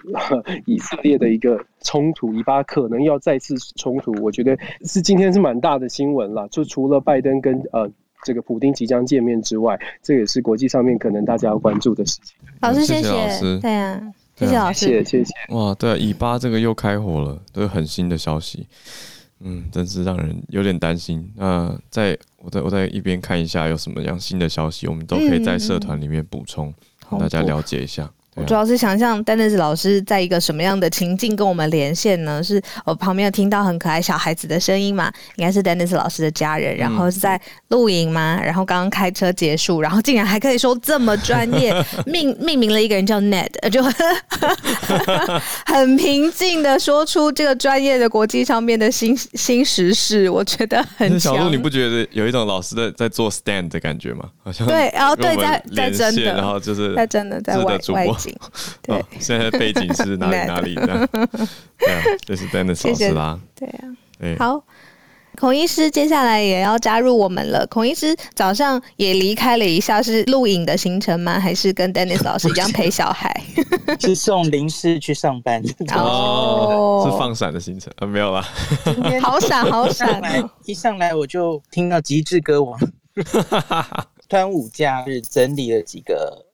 [0.65, 4.13] 以色列的一个冲突，以巴可能要再次冲突。
[4.21, 7.91] 我觉得是今天是蛮大的新闻了，就除了拜登跟呃。
[8.23, 12.35] 这个普丁即将见面之外，这也是国际上面可能大家要关注的事情。
[12.61, 14.01] 老师，谢谢老师，对啊，
[14.37, 15.33] 谢谢老师，谢谢谢。
[15.49, 18.67] 哇，对，啊以巴这个又开火了，这是很新的消息，
[19.39, 21.31] 嗯，真是让人有点担心。
[21.35, 26.73] 那在我在我在一边看一下有什么样新的消息，我们都可以在社团里面补充，
[27.09, 28.11] 让大家了解一下。
[28.37, 32.41] 我主要是想象 Dennis 老师在一个什么样的情境跟我们连线呢？
[32.43, 35.11] 是我旁边有听到很可爱小孩子的声音嘛？
[35.37, 38.39] 应该是 Dennis 老师的家人，然后是在露营吗？
[38.43, 41.73] 然后刚刚开车结束，然后竟然还可以说这么专业，
[42.05, 43.83] 命命名了一个人叫 Ned，就
[45.65, 54.29] 很平静的说出这个专业的国际上面的新新时事，我觉得很小鹿，你不觉得有一种老师在在做 stand 的感觉吗？
[54.43, 58.07] 好像对，然后对，在在真的，然后就是在真的在外外。
[58.81, 61.07] 对，现在背景是哪里 哪里的？
[61.77, 63.39] 对啊，这是 Dennis 老师啦。
[63.55, 64.63] 对啊，好，
[65.37, 67.65] 孔医师接下来也要加入我们了。
[67.67, 71.39] 孔医师早上也离开了一下，是录影的行程吗？
[71.39, 73.31] 还是跟 Dennis 老师一样陪小孩？
[74.01, 75.61] 是送林师去上班
[75.95, 78.07] 哦，是放闪的行程啊？
[78.07, 78.43] 没有啦，
[79.21, 80.21] 好闪好闪！
[80.65, 82.79] 一上来我就听到极致歌王
[84.27, 86.46] 端午假日整理了几个。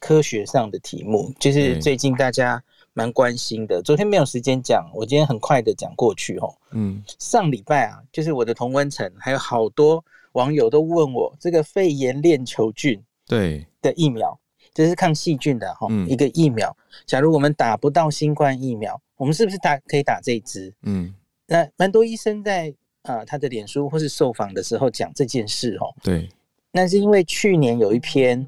[0.00, 2.62] 科学上的题目，就是最近大家
[2.92, 3.80] 蛮关心的。
[3.82, 6.54] 昨天没有时间讲，我今天很快的讲过去哦。
[6.72, 14.38] 嗯，上礼拜啊，就是我的同温层还有好多网友都问我，这个肺炎链球菌对的疫苗，
[14.74, 16.76] 这是抗细菌的哈一个疫苗。
[17.06, 20.72] 假如我们打不到新冠疫苗，我们是不是打可以打这支？
[20.82, 21.14] 嗯，
[21.46, 25.94] 那蛮多医生在啊他的脸书或是受访的时候讲这件事哦。
[26.02, 26.28] 对，
[26.72, 28.46] 那是因为去年有一篇。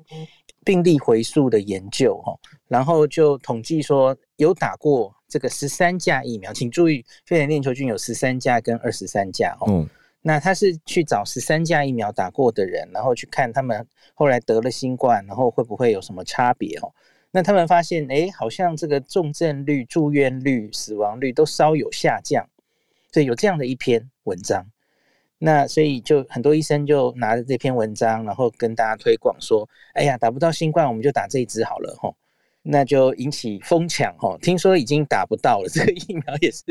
[0.65, 2.39] 病例回溯的研究，哦，
[2.69, 9.87] 然后就统计说有打过这个十三价疫苗，请注意，肺炎链球菌有十三价跟二十三价，哦，
[10.23, 16.93] 那他是去找十三价疫苗打过的人，然后去看他们后来得了新冠，然后会不会有什么差别，哦，
[17.31, 22.47] 那他们发现，哎，好像这个重症率、住院率、死亡率都稍有下降，
[23.11, 24.67] 所以有这样的一篇文章。
[25.43, 32.15] 那所以就很多医生就拿着这篇文章，然后跟大家推广说：“哎呀，打不到新冠，我们就打这一支好了。”吼，
[32.63, 34.15] 那就引起疯抢。
[34.19, 36.63] 吼，听说已经打不到了， 这个疫苗也是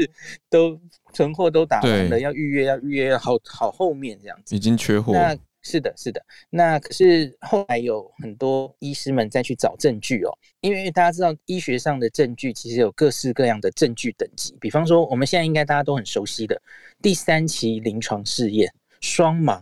[0.51, 0.79] 都
[1.13, 5.13] 存货都打完了，要预约要预约好好后面这样子，已经缺货。
[5.61, 6.25] 是的，是的。
[6.49, 10.31] 那可是后来有很多医师们再去找证据哦，
[10.61, 14.55] 因为大家知道医学上的证据其实有各式各样的证据等级。
[14.61, 16.59] 比方说，我们现在应该大家都很熟悉的
[17.01, 19.61] 第三期临床试验，双盲，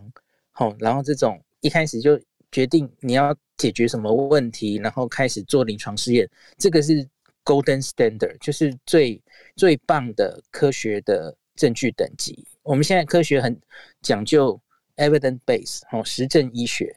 [0.52, 2.18] 好，然后这种一开始就
[2.52, 7.04] 决定你要解决什么问题，然后开始做临床试验，这个是
[7.44, 9.20] golden standard，就是最
[9.56, 12.46] 最棒的科学的证据等级。
[12.62, 13.60] 我们现在科学很
[14.00, 14.58] 讲究。
[14.98, 16.94] Evidence base 哦，实证医学。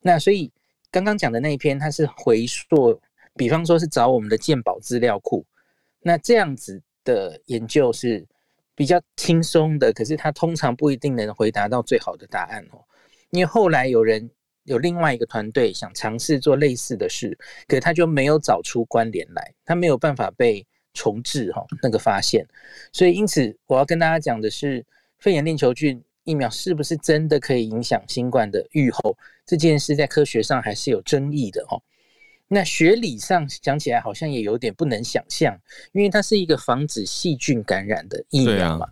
[0.00, 0.50] 那所以
[0.90, 3.00] 刚刚讲的那一篇，它是回溯，
[3.36, 5.46] 比方说是找我们的鉴宝资料库。
[6.00, 8.26] 那这样子的研究是
[8.74, 12.82] 比较轻松的，可是它通常不一定能回答到最好的答案哦。
[13.30, 14.28] 因为后来有人
[14.64, 17.38] 有另外一个团队想尝试做类似的事，
[17.68, 22.46] 可是他就没有找出关联来，他没有办法被重置哈那个发现。
[22.92, 24.84] 所以因此我要跟大家讲的是，
[25.18, 26.02] 肺炎链球菌。
[26.24, 29.16] 疫苗是不是真的可以影响新冠的预后？
[29.44, 31.82] 这件事在科学上还是有争议的哦。
[32.48, 35.58] 那学理上讲起来好像也有点不能想象，
[35.92, 38.86] 因为它是一个防止细菌感染的疫苗嘛。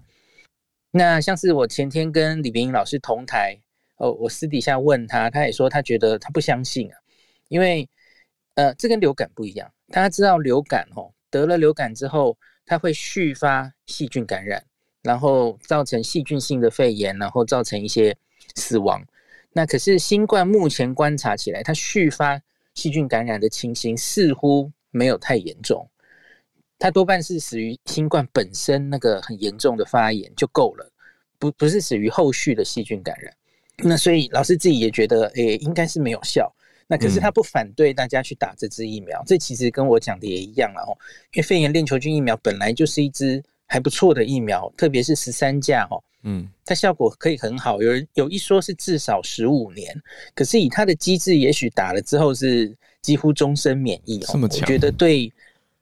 [0.91, 3.57] 那像是我前天跟李明英老师同台，
[3.97, 6.99] 哦，我私底下问他，他也说他觉得他不相信啊，
[7.49, 7.89] 因为
[8.55, 9.71] 呃，这跟流感不一样。
[9.89, 14.65] 大家知道流感哦，得了流感之后，它会续发细菌感染。
[15.03, 18.15] 然后造成细菌性的肺炎，然后造成一些
[18.55, 19.03] 死亡。
[19.53, 22.41] 那可是新冠目前观察起来，它续发
[22.75, 25.89] 细菌感染的情形似乎没有太严重。
[26.79, 30.91] 它多半是死于新冠本身那个很严重的发炎就够了，
[31.39, 33.35] 不不是死于后续的细菌感染。
[33.79, 36.53] 那所以老师自己也觉得，诶，应该是没有效。
[36.87, 40.93] 那可是他不反对大家去打这支疫苗，这其实跟我讲的也一样了哦。
[41.33, 43.43] 因为肺炎链球菌疫苗本来就是一支。
[43.73, 47.81] 还不错的疫苗，特别是十三价哦，嗯，它效果可以很好。
[47.81, 49.95] 有人有一说是至少十五年，
[50.35, 54.19] 可是以它的机制，也许打了之后是几乎终身免疫。
[54.19, 54.63] 这么强？
[54.63, 55.33] 我觉得对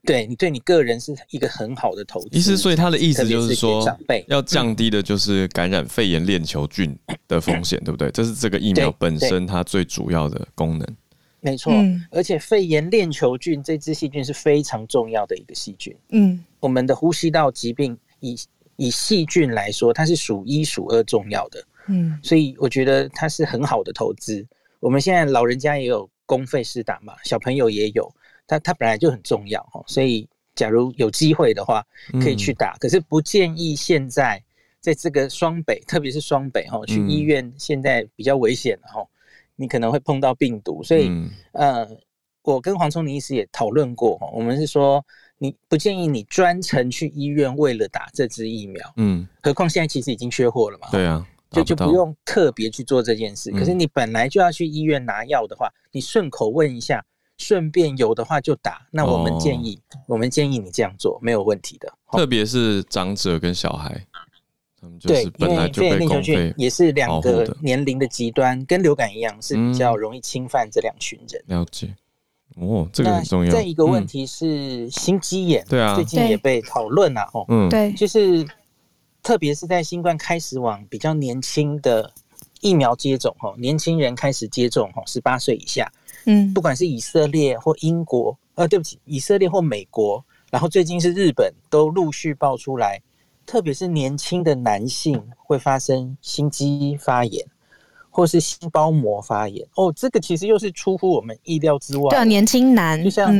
[0.04, 2.28] 对你对你个人是一个很好的投资。
[2.32, 6.94] 意思，所以他的意思就是说，长辈要降低的就是感染肺炎链球菌
[7.26, 8.10] 的风险，对不对？
[8.10, 10.86] 这是这个疫苗本身它最主要的功能。
[11.40, 11.72] 没错，
[12.10, 15.96] 而且肺炎链球菌这支细菌是非常重要的一个细菌。
[16.08, 18.36] 嗯，我们的呼吸道疾病以
[18.76, 21.64] 以细菌来说，它是数一数二重要的。
[21.86, 24.44] 嗯，所以我觉得它是很好的投资。
[24.80, 28.12] 我们现在老人家也有公费施打嘛，小朋友也有，
[28.46, 29.82] 它它本来就很重要哈。
[29.86, 31.86] 所以假如有机会的话，
[32.20, 32.76] 可以去打。
[32.78, 34.42] 可是不建议现在
[34.80, 39.06] 在这个双北，特别是双北哈，去医院现在比较危险哈。
[39.60, 41.10] 你可能会碰到病毒，所以
[41.52, 41.84] 呃，
[42.44, 45.04] 我跟黄聪林医师也讨论过，我们是说
[45.36, 53.50] 你不建议你专程去医院为了打这支疫苗，嗯，何况现在其实已经缺货了嘛，对啊，就就不用特别去做这件事。
[53.50, 57.04] 可是你本来就要去医院拿药的话，你顺口问一下，
[57.36, 58.86] 顺便有的话就打。
[58.92, 64.06] 那我们建议，我们建议你这样做没有问题的，特别是长者跟小孩。
[65.00, 71.42] 对，因为肺炎链球菌也是两个年龄的极端，跟流感一样，是比较容易侵犯这两群人。
[71.46, 71.92] 了解，
[72.56, 73.50] 哦，这个很重要。
[73.50, 77.44] 再一个问题是心肌炎，对啊，最近也被讨论了哦。
[77.48, 78.46] 嗯，对，就是
[79.20, 82.12] 特别是在新冠开始往比较年轻的
[82.60, 85.90] 疫苗接种哦，年轻人开始接种哦，十八岁以下，
[86.26, 93.02] 嗯，不管是以色列或英国，呃，对不起，以色列或美国，然后最近是日本都陆续爆出来。
[93.48, 97.42] 特别是年轻的男性会发生心肌发炎，
[98.10, 99.66] 或是心包膜发炎。
[99.74, 102.10] 哦，这个其实又是出乎我们意料之外。
[102.10, 103.34] 对，年轻男，就像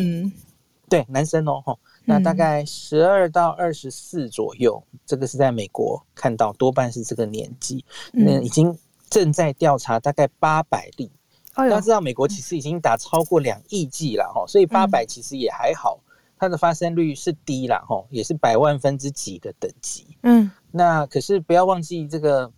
[0.88, 7.84] 对男生哦，哈，那大概十二到二十四左右，这个是在美国看到，多半是这个年纪。
[8.11, 8.74] 那已经
[9.11, 11.11] 正在调查，大概八百例。
[11.54, 16.00] 大家知道，美国其实已经打超过两亿剂了，哈，所以八百其实也还好。
[16.39, 20.07] 它的发生率是低啦，吼，也是百万分之几的等级。
[20.22, 22.51] 嗯，那可是不要忘记，这个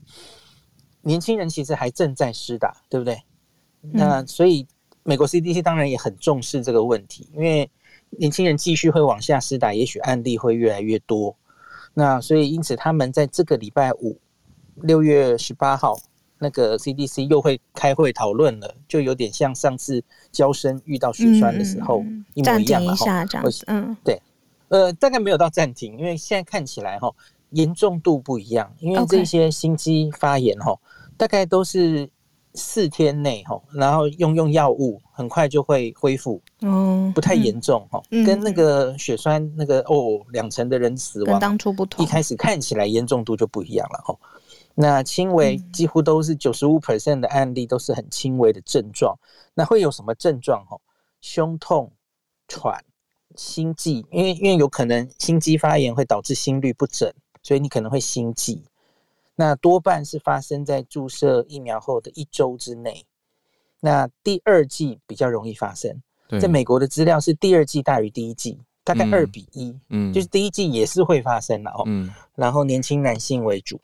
[1.03, 3.23] 年轻人其实还正在施打，对不对？
[3.81, 4.67] 那所以
[5.03, 7.71] 美国 CDC 当然也很重视这个问题，因为
[8.11, 11.35] 年轻人继续会往下施打，也许案例会越来越多。
[11.95, 14.21] 那所以因此，他们在这个礼拜五，
[14.77, 15.99] 六月十八号。
[16.43, 22.97] 那个 CDC 又会开会讨论了，就有点像上次交生遇到血栓的时候一模一样了。
[22.97, 23.05] 哈，
[23.67, 24.21] 嗯，对，
[24.69, 27.13] 呃，大概没有到暂停，因为现在看起来哈
[27.51, 30.75] 严重度不一样，因为这些心肌发炎哈
[31.19, 32.09] 大概都是
[32.55, 44.17] 四天内哈，然后用用药物很快就会恢复，哦，不太严重哈，跟那个血栓那个哦两成的人死亡当初不同，一开始看起来严重度就不一样了哈。
[44.81, 49.15] 那轻微几乎都是九十五 percent 的案例都是很轻微的症状。
[49.53, 50.65] 那会有什么症状？
[50.65, 50.81] 哈，
[51.21, 51.93] 胸痛、
[52.49, 52.83] 喘、
[53.37, 57.13] 心悸，因为因为有可能心肌发炎会导致心律不整，
[57.43, 58.65] 所以你可能会心悸。
[59.35, 63.05] 那多半是发生在注射疫苗后的一周之内。
[63.81, 66.03] 那第二季比较容易发生。
[66.41, 69.77] 在美国的资料是第二季大于第一季，大概二比一。
[69.91, 71.83] 嗯，就是第一季也是会发生的哦。
[71.87, 73.79] 嗯，然后年轻男性为主。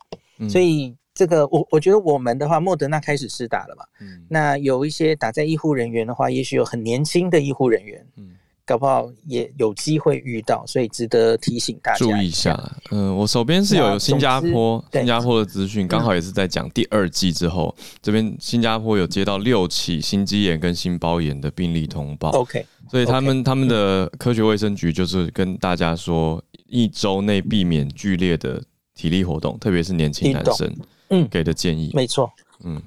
[0.49, 8.33] 所以这个我我觉得我们的话，莫德纳开始试打了嘛，嗯，那有一些打在医护人员的话，也许有很年轻的医护人员，嗯，
[8.67, 12.59] 搞不好也有机会遇到，所以值得提醒大家注意一下。
[12.91, 28.63] 嗯，我手边是有新加坡新加坡的资讯，刚好也是在讲第二季之后，这边新加坡有接到六起心肌炎跟心包炎的病例通报，OK，所以他们他们的科学卫生局就是跟大家说，一周内避免剧烈的。
[28.97, 30.75] 体力活动，特别是年轻男生，
[31.11, 31.93] 嗯，给的建议。
[31.95, 32.33] 没错，
[32.65, 32.83] 嗯，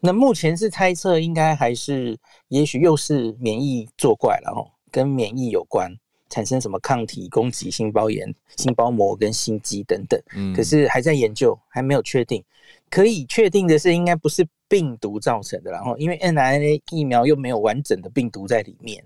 [0.00, 5.92] 那目前是猜测，应该还是，也许又是免疫作怪了哈，跟免疫有关，
[6.30, 12.42] 产生什么抗体攻击心包炎、心包膜跟心肌等等，嗯，可是还在研究，还没有确定。
[12.88, 19.04] 可以确定的是，应该不是病毒造成的，然后因为 n r n a 疫苗又没有完整的病毒在里面，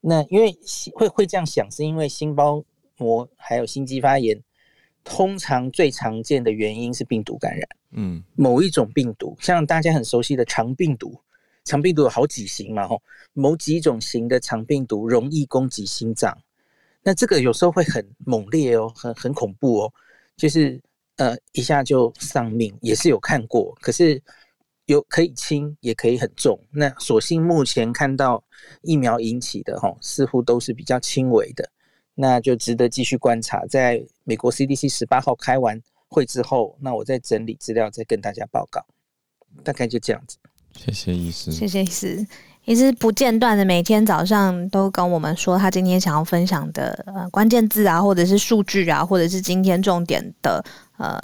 [0.00, 0.56] 那因为
[0.94, 2.62] 会会这样想，是因为心包
[2.98, 4.40] 膜还有心肌发炎。
[5.08, 11.16] 通常最常见的原因是病毒感染，嗯，某一种病毒，像大家很熟悉的肠病毒，
[11.64, 13.00] 肠病毒有好几型嘛，吼，
[13.32, 16.36] 某几种型的肠病毒容易攻击心脏，
[17.04, 19.92] 那这个有时候会很猛烈哦，很很恐怖哦，
[20.36, 20.82] 就是
[21.18, 24.20] 呃一下就丧命，也是有看过，可是
[24.86, 28.42] 有可以轻，也可以很重，那所幸目前看到
[28.82, 31.70] 疫苗引起的吼，似乎都是比较轻微的。
[32.16, 38.84] 那就值得继续观察，在美国 CDC 十八号开完会之后，那我再整理资料，再跟大家报告。
[39.62, 40.36] 大概就这样子。
[40.74, 42.26] 谢谢医师，谢谢医师。
[42.64, 50.64] 医师不间断的每天早上都跟我们说他今天想要分享的呃关键字啊，或者是数据啊，或者是今天重点的
[50.98, 51.16] 呃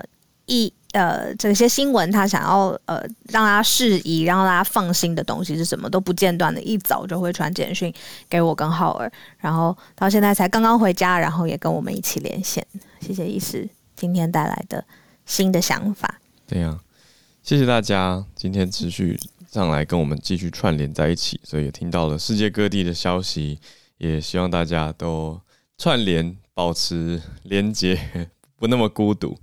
[0.46, 7.92] 一呃这些新闻，他想要呃让大家适宜，让大家放心的东西是什么，都不间断的，一早就会传简讯
[8.28, 12.66] 给我跟浩儿，然后到现在才刚刚回家，然后也跟我们一起连线，
[13.00, 14.84] 谢谢医师今天带来的
[15.26, 16.20] 新的想法。
[16.46, 16.78] 对呀，
[17.42, 19.18] 谢谢大家今天持续。
[19.52, 23.60] 上来跟我们继续串联在一起，所以也听到了世界各地的消息，
[23.98, 25.38] 也希望大家都
[25.76, 28.30] 串联，保持连接，
[28.62, 29.36] 不那么孤独。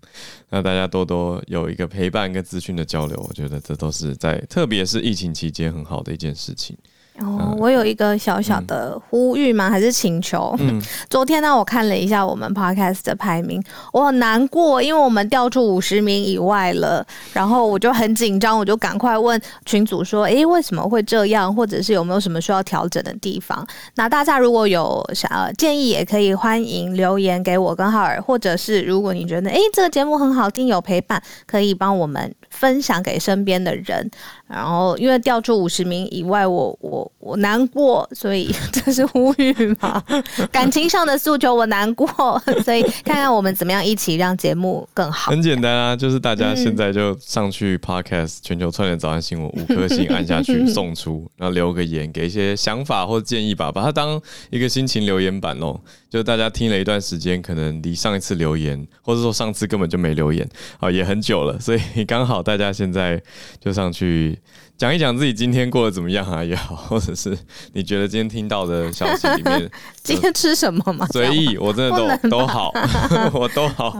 [0.50, 6.78] 那大家多多有一个陪伴跟资讯的交流，我觉得这都是在特别是疫情期间很好的一件事情。
[7.22, 9.70] 哦，我有一个小小的呼吁吗？
[9.70, 10.56] 还是请求？
[10.60, 13.62] 嗯， 昨天呢，我看了一下我们 podcast 的排名，
[13.92, 17.06] 我很难过，因为我们掉出五十名以外了。
[17.34, 21.54] 然后我就很紧张，我就赶快问群主说：“哎，为什么会这样？
[21.54, 23.66] 或者是有没有什么需要调整的地方？”
[23.96, 34.10] 那大家如果有想建议，也可以欢迎留言给我跟浩尔，或者是如果你觉得哎这个节目很好听，有陪伴，可以帮我们分享给身边的人。
[34.50, 40.04] 然后因为掉出五十名以外，我我我难过，所以 这是呼吁嘛。
[40.52, 42.08] 感情上的诉求我难过，
[42.66, 45.30] 所以看看我们怎么样一起让节目更好。
[45.32, 54.20] 很简单啊，就是大家现在就上去 Podcast 全球串联早安新闻五颗星按下去送出，然后留个言，给一些想法或建议吧，把它当
[54.50, 55.80] 一个心情留言板哦。
[56.10, 60.48] 就大家听了一段时间，可能离上一次留言，或者说上次根本就没留言
[60.80, 63.22] 啊，也很久了，所以刚好大家现在
[63.60, 64.40] 就上去。
[64.80, 67.38] 讲一讲自己今天过得怎么样啊也好，或者是
[67.74, 69.70] 你觉得今天听到的消息里面，
[70.02, 71.06] 今天吃什么吗？
[71.12, 72.72] 随意，我真的都都好，
[73.36, 73.94] 我都好，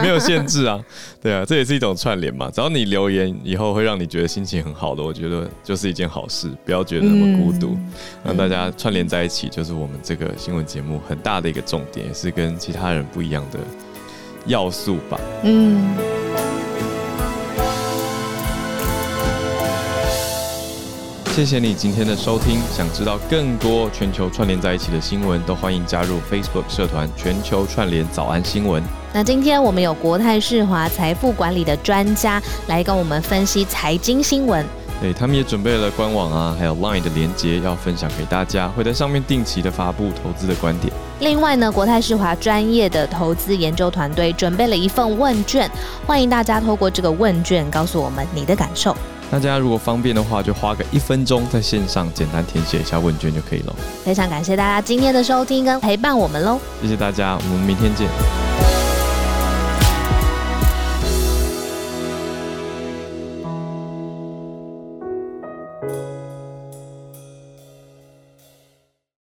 [0.00, 0.82] 没有限制啊。
[1.20, 2.50] 对啊，这也是一种串联嘛。
[2.50, 6.50] 只要你留言以后会让你觉得心情很好的，我觉得就是一件好事。
[6.64, 7.76] 不要觉得那么孤独，
[8.24, 13.58] 让大家串联在一起，就是我们这个新闻节目很大的一个重点，也是跟其他人不一样的
[14.46, 15.20] 要素吧。
[15.42, 16.73] 嗯。
[21.34, 22.60] 谢谢你今天的收听。
[22.72, 28.80] 想知道更多全球串联在一起的新闻，都欢迎加入 Facebook 社团“全球串联早安新闻”。
[29.12, 34.64] 那今天我们有国泰世华财富管理的专家来跟我们分析财经新闻。
[35.00, 40.92] 对他们也准备了官网啊，还有 Line 的连接要分享给大家，会在上面定期的发布投资的观点。
[41.20, 45.70] 另外呢，国泰世华专业的投资研究团队准备了一份问卷，
[46.06, 48.96] 欢迎大家透过这个问卷告诉我们你的感受。
[49.30, 53.74] 大家如果方便的话，就花个一分钟在线上简单填写一下问卷就可以了。
[54.04, 56.58] 非常感谢大家今天的收听跟陪伴我们喽！
[56.80, 58.06] 谢谢大家，我们明天见。